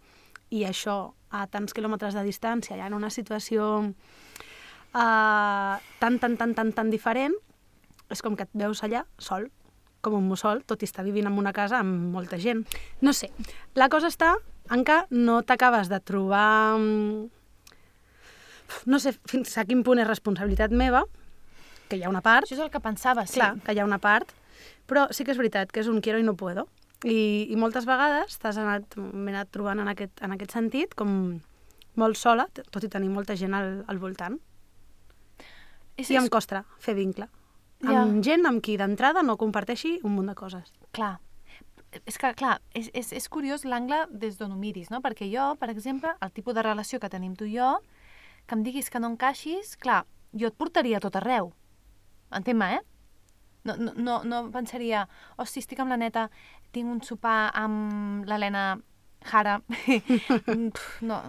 i 0.53 0.65
això 0.69 1.13
a 1.33 1.47
tants 1.53 1.73
quilòmetres 1.77 2.17
de 2.17 2.25
distància, 2.25 2.77
ja 2.77 2.89
en 2.89 2.97
una 2.97 3.11
situació 3.13 3.69
uh, 3.89 3.93
tan, 6.01 6.19
tan, 6.21 6.37
tan, 6.41 6.55
tan, 6.57 6.73
tan 6.77 6.93
diferent, 6.93 7.37
és 8.13 8.23
com 8.23 8.37
que 8.37 8.45
et 8.47 8.53
veus 8.55 8.83
allà 8.85 9.05
sol, 9.19 9.49
com 10.03 10.17
un 10.19 10.27
mussol, 10.29 10.63
tot 10.67 10.83
i 10.83 10.89
estar 10.89 11.05
vivint 11.07 11.29
en 11.31 11.39
una 11.39 11.53
casa 11.55 11.79
amb 11.81 12.13
molta 12.15 12.39
gent. 12.43 12.65
No 13.01 13.13
sé, 13.17 13.31
la 13.79 13.89
cosa 13.89 14.11
està 14.11 14.35
en 14.71 14.85
que 14.85 15.03
no 15.11 15.43
t'acabes 15.43 15.89
de 15.93 16.01
trobar... 16.01 16.77
mm, 16.79 17.31
No 18.89 18.99
sé 18.99 19.13
fins 19.29 19.51
a 19.61 19.67
quin 19.69 19.83
punt 19.85 20.01
és 20.01 20.09
responsabilitat 20.09 20.73
meva, 20.73 21.03
que 21.91 21.99
hi 21.99 22.05
ha 22.07 22.09
una 22.09 22.23
part, 22.25 22.47
Això 22.47 22.57
és 22.57 22.63
el 22.65 22.71
que 22.73 22.81
pensava, 22.81 23.27
sí. 23.27 23.37
clar, 23.37 23.59
que 23.61 23.75
hi 23.75 23.81
ha 23.83 23.85
una 23.85 23.99
part, 24.01 24.31
però 24.89 25.09
sí 25.13 25.27
que 25.27 25.35
és 25.35 25.37
veritat 25.41 25.71
que 25.73 25.83
és 25.83 25.91
un 25.93 26.01
quiero 26.01 26.19
i 26.19 26.25
no 26.25 26.33
puedo. 26.41 26.65
I, 27.05 27.49
i 27.51 27.57
moltes 27.59 27.85
vegades 27.85 28.39
t'has 28.39 28.57
anat, 28.63 28.97
m'he 28.97 29.35
anat 29.35 29.51
trobant 29.53 29.83
en 29.83 29.91
aquest, 29.93 30.23
en 30.23 30.33
aquest 30.33 30.55
sentit 30.55 30.95
com 30.95 31.13
molt 32.01 32.17
sola, 32.17 32.47
tot 32.55 32.85
i 32.87 32.89
tenir 32.89 33.11
molta 33.13 33.37
gent 33.37 33.53
al, 33.59 33.83
al 33.91 33.99
voltant. 34.01 34.39
És, 35.99 36.09
I 36.09 36.17
em 36.17 36.31
costa 36.33 36.63
fer 36.81 36.95
vincle. 36.97 37.29
Ja. 37.83 38.03
Amb 38.05 38.23
gent 38.25 38.47
amb 38.47 38.63
qui 38.63 38.77
d'entrada 38.79 39.23
no 39.27 39.37
comparteixi 39.41 39.99
un 40.07 40.15
munt 40.17 40.31
de 40.31 40.35
coses. 40.39 40.73
clar. 40.93 41.19
És 42.07 42.17
que, 42.17 42.31
clar, 42.33 42.55
és, 42.73 42.87
és, 42.97 43.11
és 43.13 43.29
curiós 43.29 43.67
l'angle 43.69 44.07
des 44.09 44.39
d'on 44.39 44.55
ho 44.55 44.57
miris, 44.57 44.89
no? 44.89 45.03
Perquè 45.05 45.27
jo, 45.29 45.51
per 45.61 45.69
exemple, 45.69 46.15
el 46.25 46.31
tipus 46.33 46.55
de 46.57 46.63
relació 46.65 46.99
que 46.99 47.11
tenim 47.13 47.35
tu 47.37 47.45
i 47.45 47.59
jo, 47.59 47.75
que 48.47 48.57
em 48.57 48.63
diguis 48.65 48.89
que 48.89 49.01
no 49.03 49.11
encaixis, 49.13 49.75
clar, 49.77 50.07
jo 50.33 50.49
et 50.49 50.57
portaria 50.57 50.97
a 50.97 51.05
tot 51.05 51.19
arreu. 51.21 51.53
Entén-me, 52.33 52.79
eh? 52.79 52.81
No, 53.69 53.77
no, 53.77 53.93
no, 53.95 54.17
no 54.25 54.41
pensaria, 54.55 55.05
hosti, 55.37 55.61
estic 55.61 55.85
amb 55.85 55.93
la 55.93 56.01
neta, 56.01 56.31
tinc 56.73 56.89
un 56.89 57.03
sopar 57.05 57.53
amb 57.55 58.25
l'Helena 58.25 58.81
Jara. 59.29 59.61
No, 61.11 61.21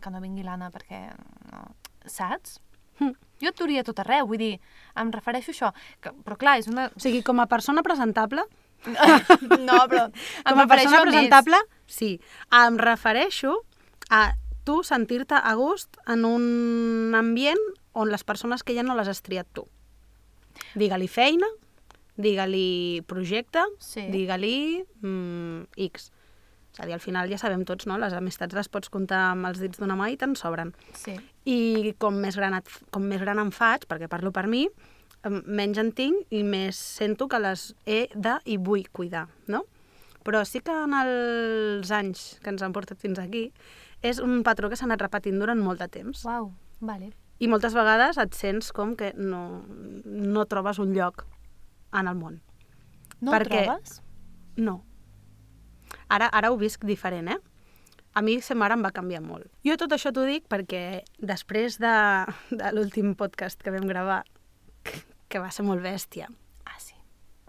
que 0.00 0.12
no 0.12 0.20
vingui 0.22 0.44
l'Anna 0.46 0.70
perquè... 0.74 1.06
No. 1.50 1.64
Saps? 2.06 2.60
Hm. 3.00 3.12
Jo 3.42 3.50
et 3.52 3.58
duria 3.58 3.82
tot 3.84 3.98
arreu, 4.00 4.26
vull 4.30 4.40
dir, 4.40 4.54
em 4.96 5.10
refereixo 5.12 5.50
a 5.50 5.54
això. 5.54 5.70
Que, 6.00 6.12
però 6.24 6.38
clar, 6.40 6.54
és 6.62 6.68
una... 6.72 6.86
O 6.96 7.00
sigui, 7.02 7.22
com 7.22 7.40
a 7.42 7.46
persona 7.50 7.82
presentable, 7.84 8.46
no, 8.86 9.78
però 9.90 10.06
em 10.06 10.52
com 10.54 10.62
a 10.62 10.66
persona 10.70 11.00
a 11.00 11.04
més. 11.04 11.12
presentable, 11.12 11.60
sí. 11.86 12.14
Em 12.64 12.78
refereixo 12.80 13.58
a 14.10 14.22
tu 14.64 14.80
sentir-te 14.82 15.36
a 15.36 15.52
gust 15.54 15.96
en 16.08 16.24
un 16.24 17.14
ambient 17.16 17.60
on 17.92 18.10
les 18.12 18.24
persones 18.24 18.62
que 18.64 18.78
ha 18.78 18.82
no 18.86 18.96
les 18.96 19.08
has 19.08 19.22
triat 19.22 19.46
tu. 19.52 19.66
Digue-li 20.76 21.08
feina, 21.08 21.48
digue-li 22.16 23.02
projecte, 23.06 23.62
Sí. 23.78 24.06
digue-li 24.12 24.84
mm, 25.02 25.68
X. 25.92 26.10
És 26.76 26.82
a 26.82 26.86
dir, 26.86 26.92
al 26.92 27.00
final 27.00 27.30
ja 27.32 27.38
sabem 27.40 27.62
tots, 27.64 27.86
no? 27.88 27.96
Les 27.96 28.12
amistats 28.12 28.52
les 28.54 28.68
pots 28.68 28.90
comptar 28.92 29.30
amb 29.30 29.48
els 29.48 29.62
dits 29.62 29.80
d'una 29.80 29.96
mà 29.96 30.10
i 30.12 30.18
te'n 30.20 30.34
sobren. 30.36 30.74
Sí. 30.92 31.14
I 31.48 31.94
com 31.98 32.18
més 32.20 32.36
gran, 32.36 32.52
et, 32.58 32.68
com 32.92 33.06
més 33.08 33.22
gran 33.24 33.40
em 33.40 33.48
faig, 33.54 33.86
perquè 33.88 34.10
parlo 34.12 34.28
per 34.34 34.44
mi, 34.46 34.66
menys 35.24 35.80
en 35.80 35.88
tinc 35.96 36.28
i 36.36 36.42
més 36.44 36.76
sento 36.76 37.26
que 37.32 37.40
les 37.40 37.70
he 37.88 38.06
de 38.14 38.36
i 38.44 38.58
vull 38.60 38.84
cuidar, 38.92 39.24
no? 39.48 39.64
Però 40.26 40.42
sí 40.44 40.60
que 40.60 40.74
en 40.84 40.92
els 41.00 41.90
anys 41.94 42.38
que 42.42 42.52
ens 42.52 42.62
han 42.62 42.74
portat 42.76 43.00
fins 43.00 43.18
aquí 43.22 43.46
és 44.04 44.20
un 44.20 44.42
patró 44.44 44.68
que 44.68 44.76
s'ha 44.76 44.84
anat 44.84 45.00
repetint 45.02 45.38
durant 45.40 45.58
molt 45.62 45.80
de 45.80 45.88
temps. 45.88 46.24
Uau, 46.28 46.50
vale. 46.80 47.12
I 47.40 47.48
moltes 47.48 47.74
vegades 47.76 48.18
et 48.20 48.36
sents 48.36 48.68
com 48.72 48.94
que 48.96 49.12
no, 49.16 49.62
no 50.04 50.44
trobes 50.50 50.78
un 50.82 50.92
lloc 50.92 51.24
en 51.96 52.08
el 52.10 52.20
món. 52.20 52.40
No 53.20 53.32
Perquè- 53.32 53.64
trobes? 53.64 54.02
No. 54.56 54.82
Ara, 56.08 56.28
ara 56.32 56.50
ho 56.52 56.56
visc 56.60 56.84
diferent, 56.86 57.28
eh? 57.34 57.38
A 58.16 58.22
mi 58.22 58.38
sa 58.40 58.54
mare 58.56 58.72
em 58.78 58.82
va 58.84 58.92
canviar 58.96 59.20
molt. 59.20 59.46
Jo 59.66 59.74
tot 59.76 59.92
això 59.92 60.12
t'ho 60.14 60.24
dic 60.24 60.46
perquè 60.48 61.02
després 61.18 61.76
de, 61.82 61.92
de 62.50 62.70
l'últim 62.72 63.14
podcast 63.18 63.60
que 63.62 63.74
vam 63.74 63.84
gravar, 63.90 64.22
que, 64.86 65.02
que 65.28 65.42
va 65.42 65.50
ser 65.52 65.66
molt 65.68 65.82
bèstia, 65.84 66.28
Ah, 66.64 66.78
sí. 66.80 66.94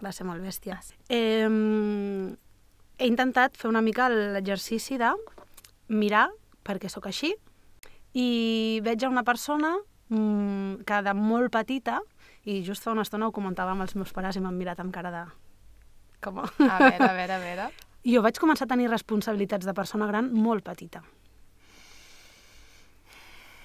va 0.04 0.12
ser 0.12 0.26
molt 0.28 0.42
bèstia, 0.44 0.76
Ah, 0.76 0.82
sí. 0.82 0.94
eh, 1.08 1.48
he 2.98 3.06
intentat 3.06 3.56
fer 3.56 3.70
una 3.70 3.80
mica 3.82 4.08
l'exercici 4.10 4.98
de 4.98 5.12
mirar 5.88 6.28
perquè 6.66 6.90
sóc 6.92 7.06
així 7.08 7.32
i 8.12 8.80
veig 8.84 9.04
a 9.04 9.08
una 9.08 9.22
persona 9.24 9.76
mm, 10.10 10.82
que 10.84 11.02
de 11.06 11.14
molt 11.14 11.52
petita, 11.54 12.00
i 12.44 12.60
just 12.66 12.82
fa 12.84 12.92
una 12.92 13.02
estona 13.06 13.28
ho 13.28 13.32
comentava 13.32 13.72
amb 13.72 13.84
els 13.86 13.94
meus 13.96 14.12
pares 14.12 14.36
i 14.36 14.40
m'han 14.44 14.56
mirat 14.58 14.80
amb 14.80 14.92
cara 14.92 15.10
de... 15.14 15.24
Com 16.20 16.40
a... 16.42 16.48
A 16.48 16.78
veure, 16.82 17.04
a 17.08 17.14
veure, 17.14 17.34
a 17.34 17.38
veure. 17.42 17.68
Jo 18.08 18.22
vaig 18.24 18.38
començar 18.40 18.64
a 18.64 18.72
tenir 18.72 18.88
responsabilitats 18.88 19.66
de 19.68 19.74
persona 19.76 20.06
gran 20.08 20.30
molt 20.32 20.64
petita. 20.64 21.02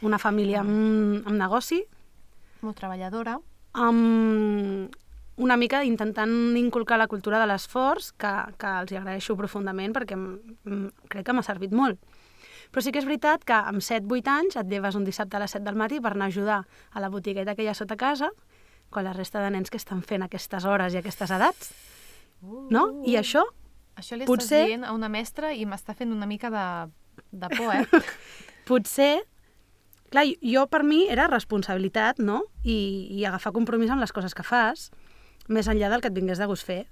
Una 0.04 0.20
família 0.20 0.60
amb, 0.60 1.24
amb 1.24 1.38
negoci, 1.40 1.80
Molt 2.64 2.78
treballadora. 2.80 3.38
amb 3.74 4.92
una 5.38 5.56
mica 5.58 5.84
intentant 5.84 6.56
inculcar 6.60 6.98
la 7.00 7.08
cultura 7.08 7.40
de 7.40 7.48
l'esforç, 7.48 8.12
que, 8.20 8.34
que 8.60 8.74
els 8.82 8.92
hi 8.92 9.00
agraeixo 9.00 9.36
profundament 9.40 9.96
perquè 9.96 10.18
crec 11.10 11.26
que 11.26 11.34
m'ha 11.34 11.44
servit 11.44 11.72
molt. 11.74 11.98
Però 12.72 12.82
sí 12.84 12.92
que 12.92 13.00
és 13.00 13.08
veritat 13.08 13.44
que 13.46 13.54
amb 13.56 13.82
7-8 13.82 14.30
anys 14.34 14.60
et 14.60 14.70
lleves 14.70 14.96
un 14.96 15.06
dissabte 15.06 15.38
a 15.38 15.42
les 15.44 15.52
7 15.56 15.64
del 15.66 15.80
matí 15.80 16.00
per 16.02 16.14
anar 16.14 16.28
a 16.28 16.34
ajudar 16.34 16.60
a 16.92 17.00
la 17.00 17.10
botigueta 17.10 17.56
que 17.56 17.64
hi 17.64 17.70
ha 17.72 17.74
sota 17.78 17.96
casa, 17.96 18.30
quan 18.90 19.06
la 19.06 19.14
resta 19.14 19.42
de 19.42 19.50
nens 19.56 19.72
que 19.72 19.78
estan 19.78 20.04
fent 20.04 20.22
aquestes 20.26 20.66
hores 20.66 20.94
i 20.94 21.00
aquestes 21.00 21.32
edats, 21.32 21.74
no? 22.70 23.02
I 23.06 23.16
això 23.18 23.46
Això 24.00 24.18
li 24.18 24.26
potser- 24.26 24.64
estàs 24.64 24.72
dient 24.74 24.88
a 24.88 24.94
una 24.96 25.10
mestra 25.10 25.54
i 25.54 25.66
m'està 25.70 25.96
fent 25.96 26.12
una 26.12 26.26
mica 26.30 26.50
de, 26.54 26.66
de 27.32 27.52
por, 27.58 27.74
eh? 27.76 27.86
potser... 28.70 29.24
Clar, 30.14 30.28
jo 30.46 30.68
per 30.70 30.84
mi 30.86 31.08
era 31.10 31.26
responsabilitat, 31.26 32.20
no? 32.22 32.44
I, 32.62 33.08
I 33.18 33.24
agafar 33.26 33.50
compromís 33.56 33.90
amb 33.90 34.04
les 34.04 34.12
coses 34.14 34.36
que 34.38 34.44
fas, 34.46 34.92
més 35.50 35.66
enllà 35.72 35.90
del 35.90 36.04
que 36.04 36.12
et 36.12 36.14
vingués 36.14 36.38
de 36.38 36.46
gust 36.46 36.68
fer. 36.68 36.84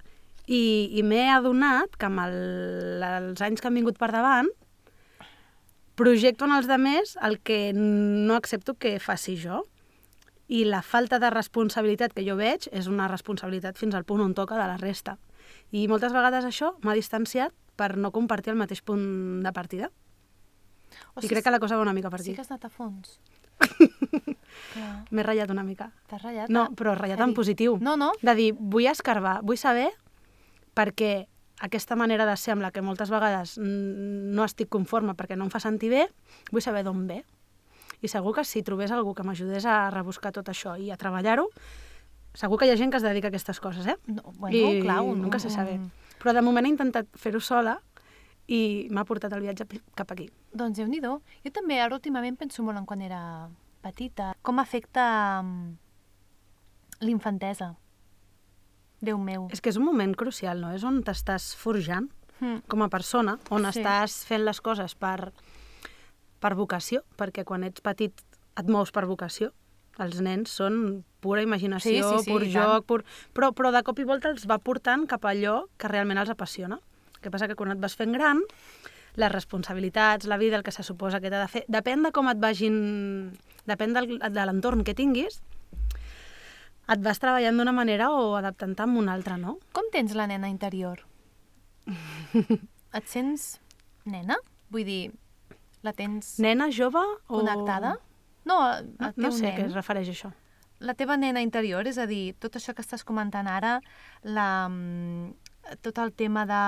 I, 0.49 0.89
i 0.97 1.03
m'he 1.05 1.27
adonat 1.29 1.93
que 2.01 2.07
amb 2.09 2.23
el, 2.23 2.33
els 3.05 3.43
anys 3.45 3.61
que 3.61 3.69
han 3.69 3.77
vingut 3.77 3.99
per 4.01 4.09
davant 4.09 4.49
projecto 6.01 6.47
en 6.49 6.55
els 6.55 6.65
demés 6.65 7.13
el 7.21 7.37
que 7.45 7.71
no 7.75 8.33
accepto 8.33 8.73
que 8.73 8.95
faci 8.99 9.35
jo. 9.37 9.67
I 10.49 10.65
la 10.65 10.81
falta 10.81 11.19
de 11.21 11.29
responsabilitat 11.29 12.15
que 12.17 12.25
jo 12.25 12.33
veig 12.39 12.65
és 12.73 12.89
una 12.89 13.05
responsabilitat 13.07 13.77
fins 13.77 13.93
al 13.95 14.03
punt 14.07 14.23
on 14.25 14.33
toca 14.33 14.57
de 14.57 14.65
la 14.65 14.79
resta. 14.81 15.19
I 15.71 15.87
moltes 15.87 16.13
vegades 16.13 16.45
això 16.45 16.73
m'ha 16.83 16.95
distanciat 16.97 17.53
per 17.79 17.95
no 17.97 18.11
compartir 18.11 18.51
el 18.53 18.59
mateix 18.59 18.81
punt 18.83 19.41
de 19.43 19.51
partida. 19.55 19.91
O 21.15 21.23
I 21.23 21.29
crec 21.31 21.45
que 21.45 21.51
la 21.53 21.59
cosa 21.59 21.77
va 21.79 21.85
una 21.85 21.93
mica 21.95 22.09
per 22.09 22.19
Sí 22.21 22.31
aquí. 22.31 22.35
que 22.35 22.41
has 22.41 22.51
anat 22.51 22.65
a 22.65 22.69
fons. 22.69 23.19
M'he 25.11 25.23
ratllat 25.23 25.51
una 25.51 25.63
mica. 25.63 25.91
t'has 26.07 26.21
ratllat. 26.23 26.49
No, 26.49 26.67
ah, 26.69 26.75
però 26.75 26.95
ratllat 26.95 27.19
en 27.23 27.33
positiu. 27.33 27.77
No, 27.81 27.95
no. 27.97 28.11
De 28.21 28.35
dir, 28.35 28.53
vull 28.57 28.87
escarbar, 28.91 29.39
vull 29.43 29.57
saber 29.57 29.89
perquè 30.75 31.27
aquesta 31.61 31.95
manera 31.95 32.25
de 32.25 32.35
ser 32.37 32.55
amb 32.55 32.63
la 32.65 32.71
que 32.71 32.81
moltes 32.81 33.11
vegades 33.13 33.57
no 33.61 34.43
estic 34.43 34.69
conforme 34.69 35.13
perquè 35.15 35.37
no 35.37 35.45
em 35.45 35.51
fa 35.53 35.59
sentir 35.61 35.91
bé, 35.93 36.07
vull 36.51 36.63
saber 36.63 36.83
d'on 36.83 37.05
ve. 37.07 37.21
I 38.01 38.09
segur 38.09 38.33
que 38.33 38.43
si 38.43 38.63
trobés 38.65 38.91
algú 38.91 39.13
que 39.13 39.23
m'ajudés 39.23 39.65
a 39.69 39.91
rebuscar 39.93 40.31
tot 40.33 40.49
això 40.49 40.73
i 40.81 40.89
a 40.91 40.97
treballar-ho, 40.97 41.47
segur 42.37 42.59
que 42.59 42.67
hi 42.67 42.71
ha 42.73 42.77
gent 42.79 42.91
que 42.91 42.99
es 43.01 43.05
dedica 43.05 43.27
a 43.27 43.31
aquestes 43.33 43.59
coses, 43.59 43.87
eh? 43.87 43.97
no 44.07 44.33
bueno, 44.37 44.55
I 44.57 44.81
clar, 44.81 45.01
un, 45.01 45.21
nunca 45.21 45.37
un, 45.37 45.43
se 45.43 45.49
sabe. 45.49 45.79
Però 46.21 46.33
de 46.33 46.43
moment 46.45 46.65
he 46.65 46.71
intentat 46.71 47.09
fer-ho 47.17 47.41
sola 47.41 47.79
i 48.47 48.87
m'ha 48.91 49.05
portat 49.05 49.33
el 49.33 49.43
viatge 49.43 49.67
cap 49.95 50.11
aquí. 50.11 50.29
Doncs 50.53 50.77
déu 50.77 50.87
nhi 50.87 51.01
Jo 51.01 51.19
també 51.51 51.79
ara 51.79 51.95
últimament 51.95 52.37
penso 52.37 52.63
molt 52.63 52.77
en 52.77 52.85
quan 52.85 53.01
era 53.01 53.49
petita. 53.81 54.33
Com 54.41 54.59
afecta 54.59 55.41
mm, 55.41 55.77
l'infantesa. 57.01 57.75
Déu 59.01 59.17
meu. 59.17 59.47
És 59.51 59.61
que 59.61 59.69
és 59.69 59.77
un 59.77 59.85
moment 59.85 60.13
crucial, 60.15 60.61
no? 60.61 60.71
És 60.71 60.83
on 60.83 61.01
t'estàs 61.03 61.55
forjant 61.55 62.09
Mm. 62.41 62.63
com 62.67 62.81
a 62.81 62.89
persona, 62.89 63.37
on 63.53 63.67
sí. 63.69 63.79
estàs 63.79 64.23
fent 64.25 64.41
les 64.47 64.59
coses 64.65 64.95
per, 64.97 65.31
per 66.41 66.53
vocació, 66.57 67.03
perquè 67.17 67.45
quan 67.45 67.63
ets 67.63 67.83
petit 67.85 68.23
et 68.57 68.67
mous 68.67 68.91
per 68.91 69.05
vocació. 69.05 69.51
Els 70.01 70.17
nens 70.25 70.49
són 70.57 71.03
pura 71.21 71.43
imaginació, 71.45 71.93
Sí, 71.93 72.01
sí, 72.01 72.25
sí, 72.25 72.31
pur 72.31 72.45
joc, 72.49 72.87
pur... 72.89 73.03
Però, 73.37 73.51
però 73.55 73.71
de 73.71 73.83
cop 73.87 74.01
i 74.01 74.07
volta 74.07 74.31
els 74.33 74.47
va 74.49 74.59
portant 74.59 75.05
cap 75.09 75.25
a 75.25 75.35
allò 75.35 75.55
que 75.77 75.91
realment 75.91 76.19
els 76.21 76.33
apassiona. 76.33 76.81
El 77.15 77.21
que 77.23 77.31
passa 77.33 77.47
que 77.47 77.57
quan 77.59 77.73
et 77.73 77.81
vas 77.81 77.95
fent 77.95 78.13
gran, 78.17 78.41
les 79.21 79.31
responsabilitats, 79.31 80.27
la 80.27 80.39
vida, 80.41 80.57
el 80.57 80.65
que 80.65 80.73
se 80.73 80.83
suposa 80.83 81.21
que 81.21 81.29
t'ha 81.29 81.45
de 81.45 81.51
fer, 81.51 81.63
depèn 81.69 82.07
de 82.07 82.13
com 82.15 82.29
et 82.31 82.41
vagin... 82.41 82.75
Depèn 83.69 83.93
del, 83.93 84.15
de 84.17 84.45
l'entorn 84.49 84.81
que 84.81 84.95
tinguis, 84.97 85.37
et 86.91 87.01
vas 87.05 87.19
treballant 87.21 87.59
d'una 87.59 87.73
manera 87.75 88.09
o 88.11 88.33
adaptant-te 88.39 88.83
amb 88.83 88.97
una 88.99 89.13
altra, 89.13 89.37
no? 89.37 89.59
Com 89.75 89.87
tens 89.93 90.15
la 90.17 90.25
nena 90.27 90.49
interior? 90.51 91.05
Et 92.97 93.07
sents 93.07 93.59
nena? 94.09 94.37
Vull 94.73 94.87
dir, 94.87 95.01
la 95.85 95.93
tens 95.95 96.35
Nena, 96.43 96.67
jove 96.73 96.99
o... 96.99 97.37
connectada? 97.37 97.95
No, 98.49 98.57
el 98.73 99.13
No, 99.21 99.31
sé 99.31 99.51
a 99.51 99.55
què 99.55 99.67
es 99.69 99.77
refereix 99.77 100.09
això. 100.11 100.31
La 100.81 100.95
teva 100.97 101.17
nena 101.17 101.43
interior, 101.45 101.85
és 101.87 101.99
a 102.01 102.07
dir, 102.09 102.33
tot 102.41 102.57
això 102.57 102.73
que 102.73 102.83
estàs 102.83 103.05
comentant 103.05 103.47
ara, 103.47 103.77
la, 104.23 104.67
mm, 104.67 105.77
tot 105.85 106.01
el 106.01 106.13
tema 106.17 106.45
de 106.49 106.61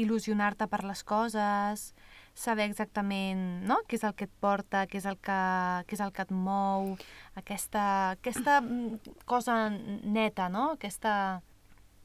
il·lusionar-te 0.00 0.66
per 0.66 0.82
les 0.84 1.04
coses, 1.04 1.92
saber 2.34 2.66
exactament 2.66 3.62
no? 3.68 3.78
què 3.86 3.94
és 3.98 4.04
el 4.04 4.14
que 4.18 4.26
et 4.26 4.32
porta, 4.42 4.86
què 4.90 4.98
és 4.98 5.06
el 5.06 5.18
que, 5.22 5.40
què 5.86 5.94
és 5.96 6.02
el 6.02 6.10
que 6.12 6.24
et 6.24 6.32
mou, 6.34 6.96
aquesta, 7.38 7.84
aquesta 8.16 8.60
mm, 8.60 9.14
cosa 9.24 9.68
neta, 9.70 10.48
no? 10.48 10.72
Aquesta... 10.78 11.42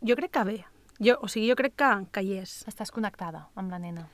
Jo 0.06 0.16
crec 0.16 0.36
que 0.36 0.46
bé. 0.48 0.60
Jo, 1.00 1.18
o 1.24 1.28
sigui, 1.32 1.50
jo 1.50 1.58
crec 1.60 1.76
que, 1.80 1.90
que 2.14 2.24
hi 2.24 2.38
és. 2.44 2.60
Estàs 2.70 2.92
connectada 2.92 3.48
amb 3.56 3.72
la 3.72 3.80
nena. 3.82 4.06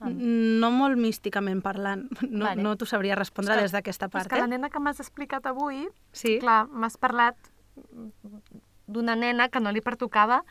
No 0.00 0.70
molt 0.70 0.96
místicament 0.98 1.62
parlant. 1.62 2.08
No, 2.30 2.44
Vale. 2.46 2.62
no 2.62 2.76
t'ho 2.76 2.86
sabria 2.86 3.14
respondre 3.18 3.54
És 3.54 3.58
que- 3.58 3.62
des 3.64 3.72
d'aquesta 3.72 4.06
És 4.06 4.12
part, 4.12 4.28
que 4.30 4.38
la 4.38 4.44
eh? 4.44 4.48
nena 4.48 4.70
que 4.70 4.78
m'has 4.80 5.00
explicat 5.00 5.46
avui, 5.46 5.88
Sí. 6.12 6.38
clar, 6.38 6.66
m'has 6.68 6.96
parlat 6.96 7.36
d'una 8.86 9.14
nena 9.16 9.48
que 9.48 9.60
no 9.60 9.70
li 9.72 9.80
pertocava 9.80 10.44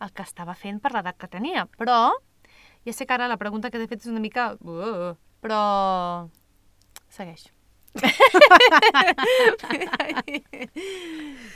el 0.00 0.10
que 0.12 0.22
estava 0.22 0.54
fent 0.54 0.80
per 0.80 0.92
l'edat 0.92 1.16
que 1.16 1.28
tenia. 1.28 1.66
Però, 1.78 2.12
ja 2.84 2.92
sé 2.92 3.06
que 3.06 3.14
ara 3.14 3.28
la 3.28 3.36
pregunta 3.36 3.70
que 3.70 3.78
t'he 3.78 3.86
fet 3.88 4.00
és 4.02 4.10
una 4.10 4.20
mica... 4.20 4.54
Uh, 4.60 5.14
però... 5.40 6.28
Segueix. 7.08 7.46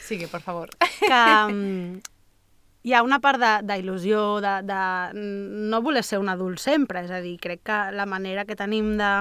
Sigue, 0.02 0.28
por 0.28 0.40
favor. 0.40 0.70
que 1.00 1.52
mm, 1.52 2.00
hi 2.88 2.94
ha 2.96 3.02
una 3.04 3.18
part 3.20 3.42
d'il·lusió, 3.68 4.40
de, 4.40 4.54
de, 4.64 4.80
de 5.12 5.68
no 5.68 5.82
voler 5.84 6.02
ser 6.06 6.18
un 6.22 6.30
adult 6.32 6.60
sempre, 6.62 7.02
és 7.04 7.12
a 7.12 7.20
dir, 7.20 7.34
crec 7.42 7.60
que 7.68 7.78
la 7.92 8.06
manera 8.08 8.46
que 8.48 8.56
tenim 8.56 8.94
de, 8.96 9.12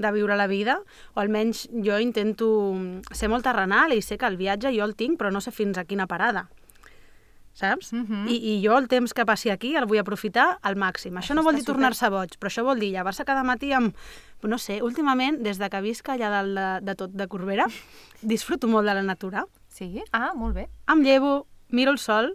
de 0.00 0.12
viure 0.16 0.38
la 0.40 0.48
vida, 0.48 0.78
o 1.12 1.20
almenys 1.20 1.66
jo 1.84 2.00
intento 2.00 2.48
ser 3.12 3.28
molt 3.28 3.44
terrenal 3.44 3.92
i 3.92 4.00
sé 4.00 4.16
que 4.16 4.28
el 4.30 4.38
viatge 4.40 4.72
jo 4.72 4.86
el 4.88 4.96
tinc, 4.96 5.18
però 5.20 5.32
no 5.34 5.44
sé 5.44 5.52
fins 5.52 5.76
a 5.76 5.84
quina 5.84 6.08
parada. 6.08 6.48
saps? 7.54 7.92
Mhm. 7.92 8.24
I, 8.26 8.36
I 8.50 8.54
jo 8.64 8.74
el 8.74 8.88
temps 8.90 9.12
que 9.14 9.22
passi 9.24 9.50
aquí 9.52 9.76
el 9.78 9.84
vull 9.86 10.00
aprofitar 10.00 10.58
al 10.66 10.74
màxim. 10.74 11.14
Això, 11.14 11.28
Això 11.30 11.34
no 11.38 11.44
vol 11.46 11.54
dir 11.54 11.62
tornar-se 11.62 12.08
boig, 12.10 12.32
però 12.40 12.50
això 12.50 12.64
vol 12.66 12.80
dir 12.82 12.90
llevar-se 12.90 13.24
cada 13.24 13.44
matí 13.44 13.72
amb... 13.72 13.94
No 14.42 14.58
sé, 14.58 14.82
últimament, 14.82 15.38
des 15.40 15.56
de 15.56 15.68
que 15.72 15.80
visc 15.80 16.08
allà 16.12 16.28
dalt 16.28 16.56
de, 16.58 16.64
de 16.84 16.94
tot 16.98 17.12
de 17.14 17.26
Corbera, 17.28 17.64
disfruto 18.34 18.66
molt 18.68 18.84
de 18.90 18.96
la 18.98 19.04
natura. 19.06 19.46
Sí? 19.68 20.02
Ah, 20.12 20.32
molt 20.34 20.54
bé. 20.58 20.66
Em 20.90 21.00
llevo, 21.06 21.46
miro 21.70 21.94
el 21.94 21.98
sol 22.02 22.34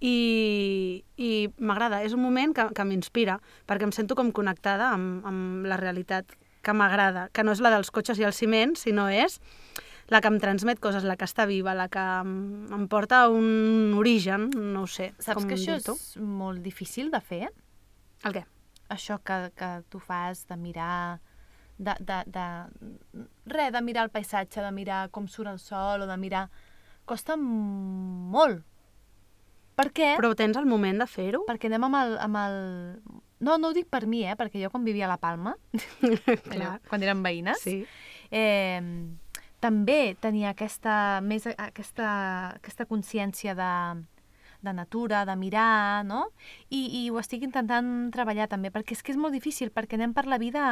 i, 0.00 1.04
i 1.16 1.30
m'agrada. 1.58 2.02
És 2.06 2.14
un 2.14 2.22
moment 2.22 2.54
que, 2.54 2.68
que 2.74 2.86
m'inspira, 2.86 3.38
perquè 3.66 3.88
em 3.88 3.94
sento 3.94 4.16
com 4.18 4.32
connectada 4.34 4.92
amb, 4.94 5.26
amb 5.26 5.68
la 5.68 5.78
realitat 5.80 6.36
que 6.62 6.74
m'agrada, 6.74 7.28
que 7.32 7.44
no 7.46 7.54
és 7.54 7.62
la 7.64 7.72
dels 7.74 7.90
cotxes 7.94 8.18
i 8.20 8.26
el 8.26 8.34
ciment, 8.36 8.74
sinó 8.76 9.08
és 9.10 9.38
la 10.08 10.22
que 10.24 10.30
em 10.32 10.38
transmet 10.40 10.80
coses, 10.80 11.04
la 11.04 11.18
que 11.20 11.26
està 11.28 11.44
viva, 11.48 11.74
la 11.76 11.88
que 11.92 12.00
em, 12.00 12.32
em 12.74 12.86
porta 12.88 13.24
a 13.24 13.32
un 13.32 13.94
origen, 13.96 14.48
no 14.56 14.86
ho 14.86 14.90
sé. 14.90 15.12
Saps 15.18 15.42
com 15.42 15.48
que 15.50 15.58
això 15.58 15.76
és 15.76 16.16
molt 16.20 16.64
difícil 16.64 17.12
de 17.12 17.20
fer? 17.20 17.48
El 18.24 18.38
què? 18.38 18.44
Això 18.88 19.18
que, 19.20 19.50
que 19.58 19.72
tu 19.92 20.00
fas 20.00 20.46
de 20.48 20.56
mirar... 20.56 21.20
De, 21.78 21.92
de, 22.02 22.22
de... 22.26 22.46
Res, 23.46 23.70
de 23.74 23.82
mirar 23.84 24.08
el 24.08 24.10
paisatge, 24.10 24.64
de 24.64 24.72
mirar 24.74 25.04
com 25.14 25.28
surt 25.30 25.52
el 25.52 25.60
sol, 25.62 26.02
o 26.02 26.08
de 26.08 26.16
mirar... 26.18 26.48
Costa 27.08 27.36
molt. 27.38 28.64
Per 29.78 29.88
què? 29.94 30.10
Però 30.18 30.32
tens 30.38 30.58
el 30.58 30.66
moment 30.66 30.98
de 30.98 31.06
fer-ho? 31.06 31.44
Perquè 31.46 31.70
anem 31.70 31.86
amb 31.88 31.98
el, 32.00 32.16
amb 32.24 32.40
el... 32.42 32.58
No, 33.46 33.54
no 33.62 33.70
ho 33.70 33.74
dic 33.76 33.86
per 33.86 34.02
mi, 34.10 34.24
eh? 34.26 34.34
Perquè 34.38 34.58
jo 34.64 34.70
quan 34.72 34.82
vivia 34.86 35.06
a 35.06 35.12
la 35.12 35.18
Palma, 35.22 35.52
allò, 36.50 36.74
quan 36.90 37.04
érem 37.06 37.20
veïnes, 37.22 37.60
Sí. 37.62 37.84
eh, 38.34 38.82
també 39.62 40.16
tenia 40.18 40.50
aquesta, 40.54 41.20
més 41.22 41.46
aquesta, 41.54 42.08
aquesta 42.58 42.86
consciència 42.90 43.54
de, 43.58 43.70
de 44.66 44.72
natura, 44.74 45.24
de 45.26 45.36
mirar, 45.38 46.02
no? 46.06 46.24
I, 46.70 46.82
I 47.04 47.08
ho 47.10 47.18
estic 47.22 47.46
intentant 47.46 48.10
treballar 48.14 48.48
també, 48.50 48.72
perquè 48.74 48.98
és 48.98 49.02
que 49.06 49.14
és 49.14 49.18
molt 49.20 49.34
difícil, 49.38 49.70
perquè 49.70 49.94
anem 49.98 50.14
per 50.18 50.26
la 50.26 50.38
vida, 50.42 50.64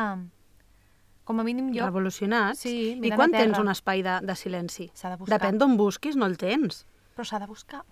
com 1.27 1.39
a 1.43 1.45
mínim 1.47 1.71
jo, 1.75 1.87
Revolucionats. 1.87 2.67
Sí, 2.67 2.99
I 3.03 3.11
quan 3.15 3.31
tens 3.35 3.59
un 3.59 3.71
espai 3.71 4.03
de, 4.07 4.19
de 4.27 4.35
silenci? 4.39 4.91
s'ha 4.95 5.11
de 5.15 5.19
buscar. 5.23 5.39
Depèn 5.39 5.59
d'on 5.63 5.79
busquis, 5.79 6.15
no 6.19 6.27
el 6.27 6.37
tens. 6.39 6.85
Però 7.17 7.27
s'ha 7.27 7.39
de 7.43 7.47
buscar. 7.51 7.83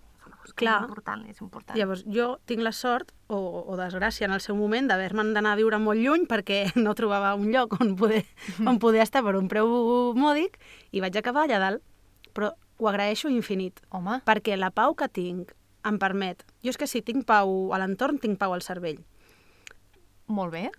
Buscar. 0.45 0.61
Clar. 0.61 0.77
És 0.77 0.89
important, 0.89 1.25
és 1.33 1.41
important. 1.41 1.79
Llavors, 1.79 2.05
jo 2.13 2.27
tinc 2.49 2.63
la 2.65 2.73
sort, 2.77 3.15
o, 3.33 3.39
o 3.65 3.79
desgràcia 3.81 4.29
en 4.29 4.37
el 4.37 4.43
seu 4.45 4.57
moment, 4.59 4.87
d'haver-me'n 4.91 5.33
d'anar 5.35 5.55
a 5.55 5.61
viure 5.61 5.81
molt 5.81 6.03
lluny 6.05 6.29
perquè 6.31 6.61
no 6.85 6.95
trobava 6.99 7.35
un 7.41 7.49
lloc 7.55 7.79
on 7.81 7.97
poder, 7.97 8.23
on 8.69 8.79
poder 8.83 9.03
estar 9.07 9.25
per 9.25 9.35
un 9.41 9.49
preu 9.49 10.13
mòdic 10.19 10.61
i 10.93 11.03
vaig 11.05 11.17
acabar 11.19 11.49
allà 11.49 11.63
dalt. 11.63 11.85
Però 12.37 12.53
ho 12.53 12.89
agraeixo 12.91 13.31
infinit, 13.31 13.81
Home, 13.95 14.21
perquè 14.27 14.59
la 14.59 14.73
pau 14.75 14.97
que 14.99 15.09
tinc 15.09 15.55
em 15.85 15.99
permet... 16.01 16.43
Jo 16.65 16.73
és 16.73 16.81
que 16.81 16.89
si 16.89 17.03
tinc 17.05 17.27
pau 17.29 17.73
a 17.73 17.81
l'entorn, 17.81 18.19
tinc 18.19 18.39
pau 18.41 18.55
al 18.55 18.65
cervell. 18.65 19.03
molt 20.27 20.53
bé, 20.53 20.71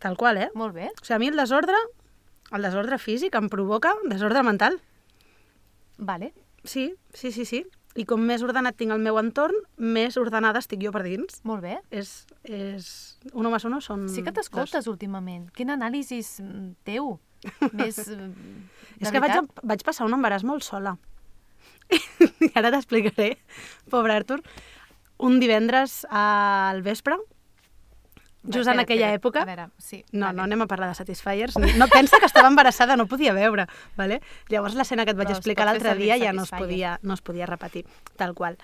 Tal 0.00 0.16
qual, 0.16 0.38
eh? 0.38 0.50
molt 0.54 0.74
bé. 0.74 0.90
O 0.90 1.04
sigui, 1.04 1.14
a 1.14 1.18
mi 1.22 1.28
el 1.30 1.38
desordre, 1.38 1.76
el 2.52 2.66
desordre 2.66 2.98
físic 2.98 3.34
em 3.38 3.48
provoca 3.52 3.94
desordre 4.10 4.42
mental. 4.42 4.80
Vale. 5.98 6.32
Sí, 6.64 6.94
sí, 7.12 7.30
sí, 7.32 7.44
sí. 7.44 7.64
I 7.94 8.04
com 8.10 8.22
més 8.26 8.42
ordenat 8.42 8.74
tinc 8.78 8.90
el 8.90 9.02
meu 9.02 9.18
entorn, 9.20 9.54
més 9.78 10.16
ordenada 10.18 10.58
estic 10.62 10.82
jo 10.82 10.90
per 10.94 11.04
dins. 11.06 11.38
Molt 11.46 11.62
bé. 11.62 11.76
És, 11.94 12.24
és... 12.42 12.88
Uno 13.32 13.52
más 13.54 13.66
uno 13.68 13.78
són... 13.84 14.08
Sí 14.10 14.24
que 14.24 14.32
dos. 14.32 14.42
t'escoltes 14.42 14.88
últimament. 14.90 15.46
Quin 15.54 15.70
anàlisi 15.70 16.18
mm, 16.42 16.70
teu? 16.88 17.16
Més... 17.78 18.00
de 18.02 18.30
És 18.98 19.12
que 19.14 19.22
vaig, 19.22 19.46
vaig 19.62 19.84
passar 19.86 20.08
un 20.08 20.16
embaràs 20.16 20.46
molt 20.46 20.66
sola. 20.66 20.96
I 22.46 22.50
ara 22.56 22.72
t'explicaré, 22.74 23.36
pobre 23.92 24.16
Artur. 24.16 24.40
Un 25.22 25.38
divendres 25.38 26.02
al 26.10 26.82
vespre, 26.82 27.20
just 28.44 28.68
en 28.68 28.80
aquella 28.80 29.12
espera, 29.12 29.20
època... 29.20 29.42
A 29.42 29.48
veure, 29.48 29.68
sí. 29.78 30.02
No, 30.12 30.26
vale. 30.26 30.36
no 30.36 30.44
anem 30.44 30.64
a 30.64 30.66
parlar 30.70 30.90
de 30.92 30.98
Satisfyers. 30.98 31.56
No 31.56 31.88
pensa 31.88 32.18
que 32.20 32.28
estava 32.28 32.48
embarassada, 32.48 32.96
no 32.96 33.06
podia 33.06 33.32
veure. 33.36 33.66
Vale? 33.96 34.20
Llavors 34.52 34.76
l'escena 34.78 35.06
que 35.06 35.14
et 35.14 35.20
vaig 35.20 35.30
Però 35.30 35.38
explicar 35.38 35.68
l'altre 35.68 35.94
dia 36.00 36.18
ja 36.20 36.34
no 36.36 36.44
es, 36.44 36.52
podia, 36.52 36.98
no 37.02 37.16
es 37.16 37.24
podia 37.24 37.48
repetir, 37.48 37.84
tal 38.20 38.34
qual. 38.34 38.58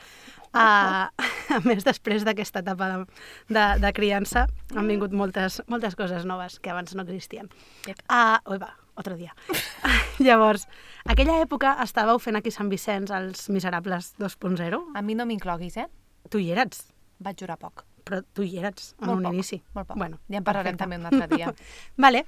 Uh, 0.50 1.06
a 1.56 1.60
més, 1.64 1.84
després 1.86 2.26
d'aquesta 2.26 2.64
etapa 2.64 2.90
de, 2.90 3.24
de, 3.54 3.64
de 3.84 3.92
criança 3.94 4.48
han 4.74 4.90
vingut 4.90 5.14
moltes, 5.16 5.60
moltes 5.70 5.96
coses 5.96 6.26
noves 6.26 6.58
que 6.60 6.72
abans 6.74 6.96
no 6.96 7.06
existien. 7.06 7.50
Uh, 7.86 8.38
ui, 8.50 8.58
va, 8.58 8.74
otro 9.00 9.16
dia. 9.16 9.34
Llavors, 10.26 10.66
aquella 11.08 11.40
època 11.44 11.76
estàveu 11.84 12.20
fent 12.22 12.40
aquí 12.40 12.52
Sant 12.54 12.70
Vicenç 12.72 13.14
els 13.16 13.48
Miserables 13.48 14.14
2.0. 14.20 14.82
A 14.94 15.02
mi 15.02 15.16
no 15.16 15.28
m'incloguis, 15.28 15.78
eh? 15.80 15.88
Tu 16.30 16.42
hi 16.42 16.50
eres, 16.52 16.84
Vaig 17.20 17.36
jurar 17.36 17.58
poc. 17.60 17.84
Però 18.10 18.20
tu 18.34 18.42
hi 18.44 18.58
eres 18.58 18.90
en 18.98 19.06
Molt 19.06 19.16
un 19.20 19.24
poc, 19.30 19.32
inici. 19.38 19.60
molt 19.78 19.88
poc. 19.88 19.96
Bueno, 20.02 20.18
Ja 20.28 20.42
en 20.42 20.44
parlarem 20.44 20.76
perfecte. 20.76 20.82
també 20.82 20.98
un 20.98 21.06
altre 21.06 21.36
dia. 21.36 21.54
Vale. 22.04 22.24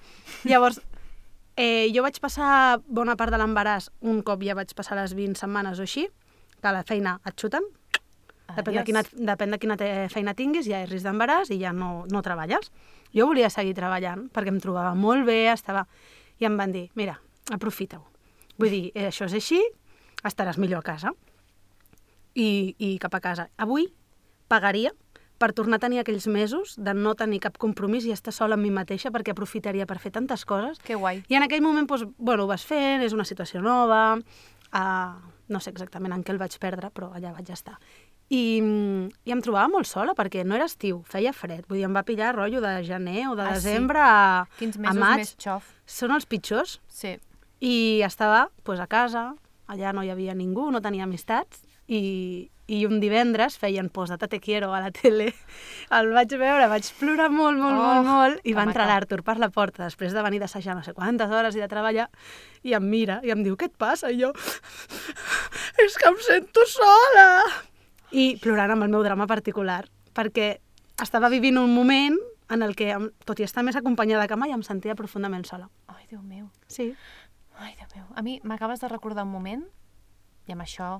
Llavors, 0.46 0.80
eh, 1.56 1.90
jo 1.92 2.02
vaig 2.06 2.18
passar 2.22 2.80
bona 2.86 3.16
part 3.20 3.34
de 3.34 3.42
l'embaràs, 3.42 3.90
un 4.00 4.22
cop 4.22 4.42
ja 4.46 4.54
vaig 4.54 4.72
passar 4.78 4.96
les 5.02 5.12
20 5.18 5.36
setmanes 5.42 5.78
o 5.78 5.82
així, 5.82 6.06
que 6.62 6.68
a 6.70 6.72
la 6.78 6.84
feina 6.86 7.18
et 7.26 7.34
xuten, 7.36 7.66
depèn 8.52 8.74
de, 8.78 8.84
quina, 8.84 9.02
depèn 9.32 9.50
de 9.54 9.58
quina 9.58 9.76
feina 10.12 10.34
tinguis, 10.38 10.66
ja 10.68 10.82
és 10.84 10.90
risc 10.90 11.04
d'embaràs 11.08 11.50
i 11.50 11.58
ja 11.60 11.72
no, 11.72 12.04
no 12.12 12.22
treballes. 12.22 12.70
Jo 13.12 13.26
volia 13.28 13.48
seguir 13.50 13.74
treballant 13.76 14.28
perquè 14.32 14.48
em 14.52 14.60
trobava 14.60 14.94
molt 14.94 15.26
bé, 15.26 15.46
estava... 15.52 15.86
I 16.40 16.46
em 16.48 16.56
van 16.58 16.72
dir, 16.74 16.88
mira, 16.98 17.18
aprofita-ho. 17.54 18.02
Vull 18.58 18.70
dir, 18.72 18.84
eh, 18.94 19.08
això 19.12 19.28
és 19.28 19.34
així, 19.38 19.60
estaràs 20.26 20.56
millor 20.58 20.80
a 20.80 20.86
casa. 20.86 21.12
I, 22.34 22.74
I 22.78 22.96
cap 22.98 23.14
a 23.14 23.20
casa. 23.20 23.48
Avui 23.60 23.86
pagaria 24.48 24.90
per 25.42 25.50
tornar 25.58 25.80
a 25.80 25.82
tenir 25.82 25.98
aquells 25.98 26.28
mesos 26.30 26.76
de 26.78 26.94
no 26.94 27.16
tenir 27.18 27.40
cap 27.42 27.58
compromís 27.58 28.06
i 28.06 28.14
estar 28.14 28.30
sola 28.34 28.54
amb 28.54 28.62
mi 28.62 28.70
mateixa 28.70 29.10
perquè 29.10 29.34
aprofitaria 29.34 29.88
per 29.90 29.98
fer 29.98 30.12
tantes 30.14 30.44
coses. 30.46 30.78
Que 30.86 30.94
guai. 30.94 31.24
I 31.26 31.34
en 31.40 31.42
aquell 31.48 31.64
moment, 31.64 31.88
doncs, 31.90 32.06
bueno, 32.18 32.46
ho 32.46 32.50
vas 32.50 32.62
fent, 32.68 33.02
és 33.02 33.12
una 33.16 33.26
situació 33.26 33.60
nova, 33.64 34.04
uh, 34.70 35.32
no 35.50 35.60
sé 35.60 35.72
exactament 35.74 36.14
en 36.14 36.22
què 36.24 36.32
el 36.36 36.38
vaig 36.40 36.54
perdre, 36.62 36.92
però 36.94 37.10
allà 37.16 37.34
vaig 37.34 37.50
estar. 37.50 37.74
I, 38.32 38.62
I 39.28 39.32
em 39.34 39.42
trobava 39.44 39.68
molt 39.68 39.84
sola, 39.90 40.14
perquè 40.16 40.44
no 40.46 40.54
era 40.56 40.64
estiu, 40.70 41.02
feia 41.10 41.34
fred. 41.36 41.66
Vull 41.68 41.82
dir, 41.82 41.88
em 41.90 41.92
va 41.98 42.04
pillar 42.06 42.30
rotllo 42.36 42.62
de 42.64 42.78
gener 42.86 43.26
o 43.28 43.34
de 43.36 43.42
Ah, 43.44 43.56
sí? 43.58 43.66
desembre 43.66 44.00
a, 44.00 44.46
Quins 44.60 44.78
a 44.78 44.84
mesos 44.86 45.00
maig. 45.02 45.24
més 45.26 45.34
xof. 45.42 45.66
Són 45.84 46.14
els 46.16 46.24
pitjors. 46.30 46.78
Sí. 46.88 47.18
I 47.60 47.74
estava 48.06 48.46
pues, 48.64 48.80
a 48.80 48.86
casa, 48.88 49.34
allà 49.68 49.92
no 49.92 50.02
hi 50.06 50.08
havia 50.14 50.32
ningú, 50.38 50.70
no 50.72 50.80
tenia 50.80 51.04
amistats, 51.04 51.60
i, 51.92 52.50
i 52.72 52.78
un 52.88 53.00
divendres 53.02 53.58
feien 53.60 53.90
Posata 53.92 54.28
te 54.30 54.40
quiero 54.40 54.72
a 54.72 54.80
la 54.80 54.90
tele. 54.94 55.32
El 55.92 56.12
vaig 56.14 56.32
veure, 56.40 56.68
vaig 56.70 56.88
plorar 56.98 57.28
molt, 57.32 57.58
molt, 57.60 57.76
Oh, 57.76 57.82
molt, 57.82 58.08
molt, 58.08 58.40
i 58.48 58.54
va 58.56 58.64
entrar 58.68 58.86
l'Artur 58.88 59.20
per 59.26 59.36
la 59.42 59.50
porta 59.52 59.84
després 59.84 60.14
de 60.16 60.24
venir 60.24 60.40
d'assajar 60.40 60.76
no 60.78 60.84
sé 60.86 60.94
quantes 60.96 61.30
hores 61.30 61.56
i 61.58 61.62
de 61.62 61.68
treballar, 61.68 62.08
i 62.64 62.72
em 62.78 62.88
mira 62.88 63.20
i 63.26 63.34
em 63.34 63.44
diu, 63.44 63.58
què 63.60 63.68
et 63.68 63.76
passa? 63.76 64.10
I 64.12 64.20
jo, 64.22 64.32
és 65.84 65.98
que 65.98 66.08
em 66.08 66.18
sento 66.24 66.64
sola! 66.70 67.28
I 68.12 68.36
plorant 68.42 68.74
amb 68.74 68.86
el 68.86 68.92
meu 68.92 69.04
drama 69.04 69.26
particular, 69.28 69.86
perquè 70.16 70.54
estava 71.02 71.30
vivint 71.32 71.58
un 71.60 71.72
moment 71.74 72.18
en 72.52 72.64
el 72.64 72.74
que, 72.76 72.92
tot 73.24 73.40
i 73.40 73.46
estar 73.46 73.64
més 73.64 73.76
acompanyada 73.78 74.26
que 74.28 74.36
mai, 74.36 74.52
em 74.52 74.64
sentia 74.64 74.96
profundament 74.96 75.46
sola. 75.48 75.70
Ai, 75.88 76.04
Déu 76.10 76.20
meu. 76.20 76.50
Sí. 76.68 76.90
Ai, 77.56 77.72
Déu 77.78 77.88
meu. 77.96 78.04
A 78.16 78.24
mi 78.24 78.36
m'acabes 78.44 78.84
de 78.84 78.90
recordar 78.92 79.24
un 79.24 79.32
moment, 79.32 79.64
i 80.44 80.52
amb 80.52 80.64
això 80.66 80.98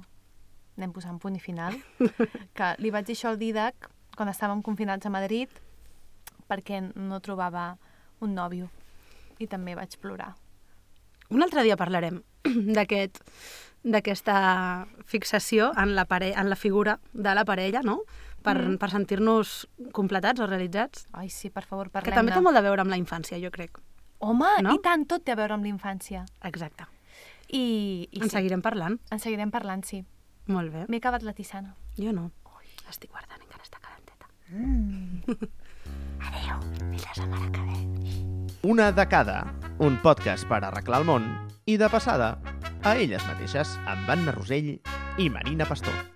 anem 0.79 0.93
posant 0.93 1.19
punt 1.21 1.37
i 1.37 1.41
final, 1.43 1.77
que 2.57 2.73
li 2.79 2.91
vaig 2.95 3.07
dir 3.09 3.17
això 3.17 3.33
al 3.33 3.41
Didac 3.41 3.91
quan 4.17 4.31
estàvem 4.33 4.63
confinats 4.65 5.07
a 5.07 5.13
Madrid 5.13 5.51
perquè 6.49 6.81
no 6.95 7.21
trobava 7.25 7.77
un 8.21 8.35
nòvio. 8.37 8.69
I 9.41 9.49
també 9.49 9.75
vaig 9.75 9.97
plorar. 10.01 10.35
Un 11.33 11.43
altre 11.43 11.63
dia 11.65 11.77
parlarem 11.81 12.21
d'aquest 12.77 13.23
d'aquesta 13.83 14.87
fixació 15.11 15.73
en 15.75 15.97
la, 15.97 16.05
pare 16.07 16.29
en 16.39 16.47
la 16.47 16.55
figura 16.55 17.01
de 17.13 17.33
la 17.35 17.43
parella, 17.45 17.81
no? 17.83 18.05
Per, 18.43 18.55
mm. 18.55 18.77
per 18.79 18.91
sentir-nos 18.93 19.67
completats 19.91 20.39
o 20.39 20.47
realitzats. 20.47 21.09
Ai, 21.19 21.29
sí, 21.35 21.51
per 21.51 21.65
favor, 21.67 21.89
Que 21.91 21.97
parlem-ne. 21.99 22.15
també 22.15 22.35
té 22.37 22.43
molt 22.47 22.59
a 22.59 22.63
veure 22.63 22.85
amb 22.85 22.95
la 22.95 22.99
infància, 23.01 23.41
jo 23.43 23.51
crec. 23.51 23.81
Home, 24.23 24.47
No? 24.63 24.77
i 24.77 24.83
tant, 24.83 25.03
tot 25.11 25.25
té 25.27 25.35
a 25.35 25.39
veure 25.39 25.57
amb 25.57 25.67
la 25.67 25.73
infància. 25.73 26.23
Exacte. 26.47 26.87
I, 27.51 28.07
i 28.11 28.23
en 28.23 28.29
sí, 28.31 28.37
seguirem 28.37 28.63
parlant. 28.63 29.01
en 29.11 29.19
seguirem 29.19 29.51
parlant, 29.51 29.83
sí. 29.83 30.05
Molt 30.47 30.73
bé. 30.73 30.87
M'he 30.89 30.99
acabat 30.99 31.23
la 31.23 31.35
tisana. 31.37 31.77
Jo 31.99 32.13
no. 32.13 32.31
L'estic 32.87 33.13
guardant, 33.13 33.41
encara 33.41 33.65
està 33.65 33.79
calenteta. 33.81 34.29
Mm. 34.51 35.23
Adéu. 36.29 36.61
Fins 36.91 37.07
la 37.07 37.15
setmana 37.17 37.51
que 37.55 37.67
ve. 37.69 37.79
Una 38.69 38.91
de 38.93 39.07
cada, 39.09 39.39
un 39.79 39.99
podcast 40.05 40.47
per 40.51 40.61
arreglar 40.63 41.03
el 41.03 41.09
món 41.09 41.29
i 41.67 41.79
de 41.81 41.89
passada 41.91 42.35
a 42.83 42.97
elles 42.99 43.25
mateixes 43.31 43.77
amb 43.87 44.11
Anna 44.13 44.35
Rosell 44.37 44.75
i 45.19 45.31
Marina 45.31 45.67
Pastor. 45.69 46.12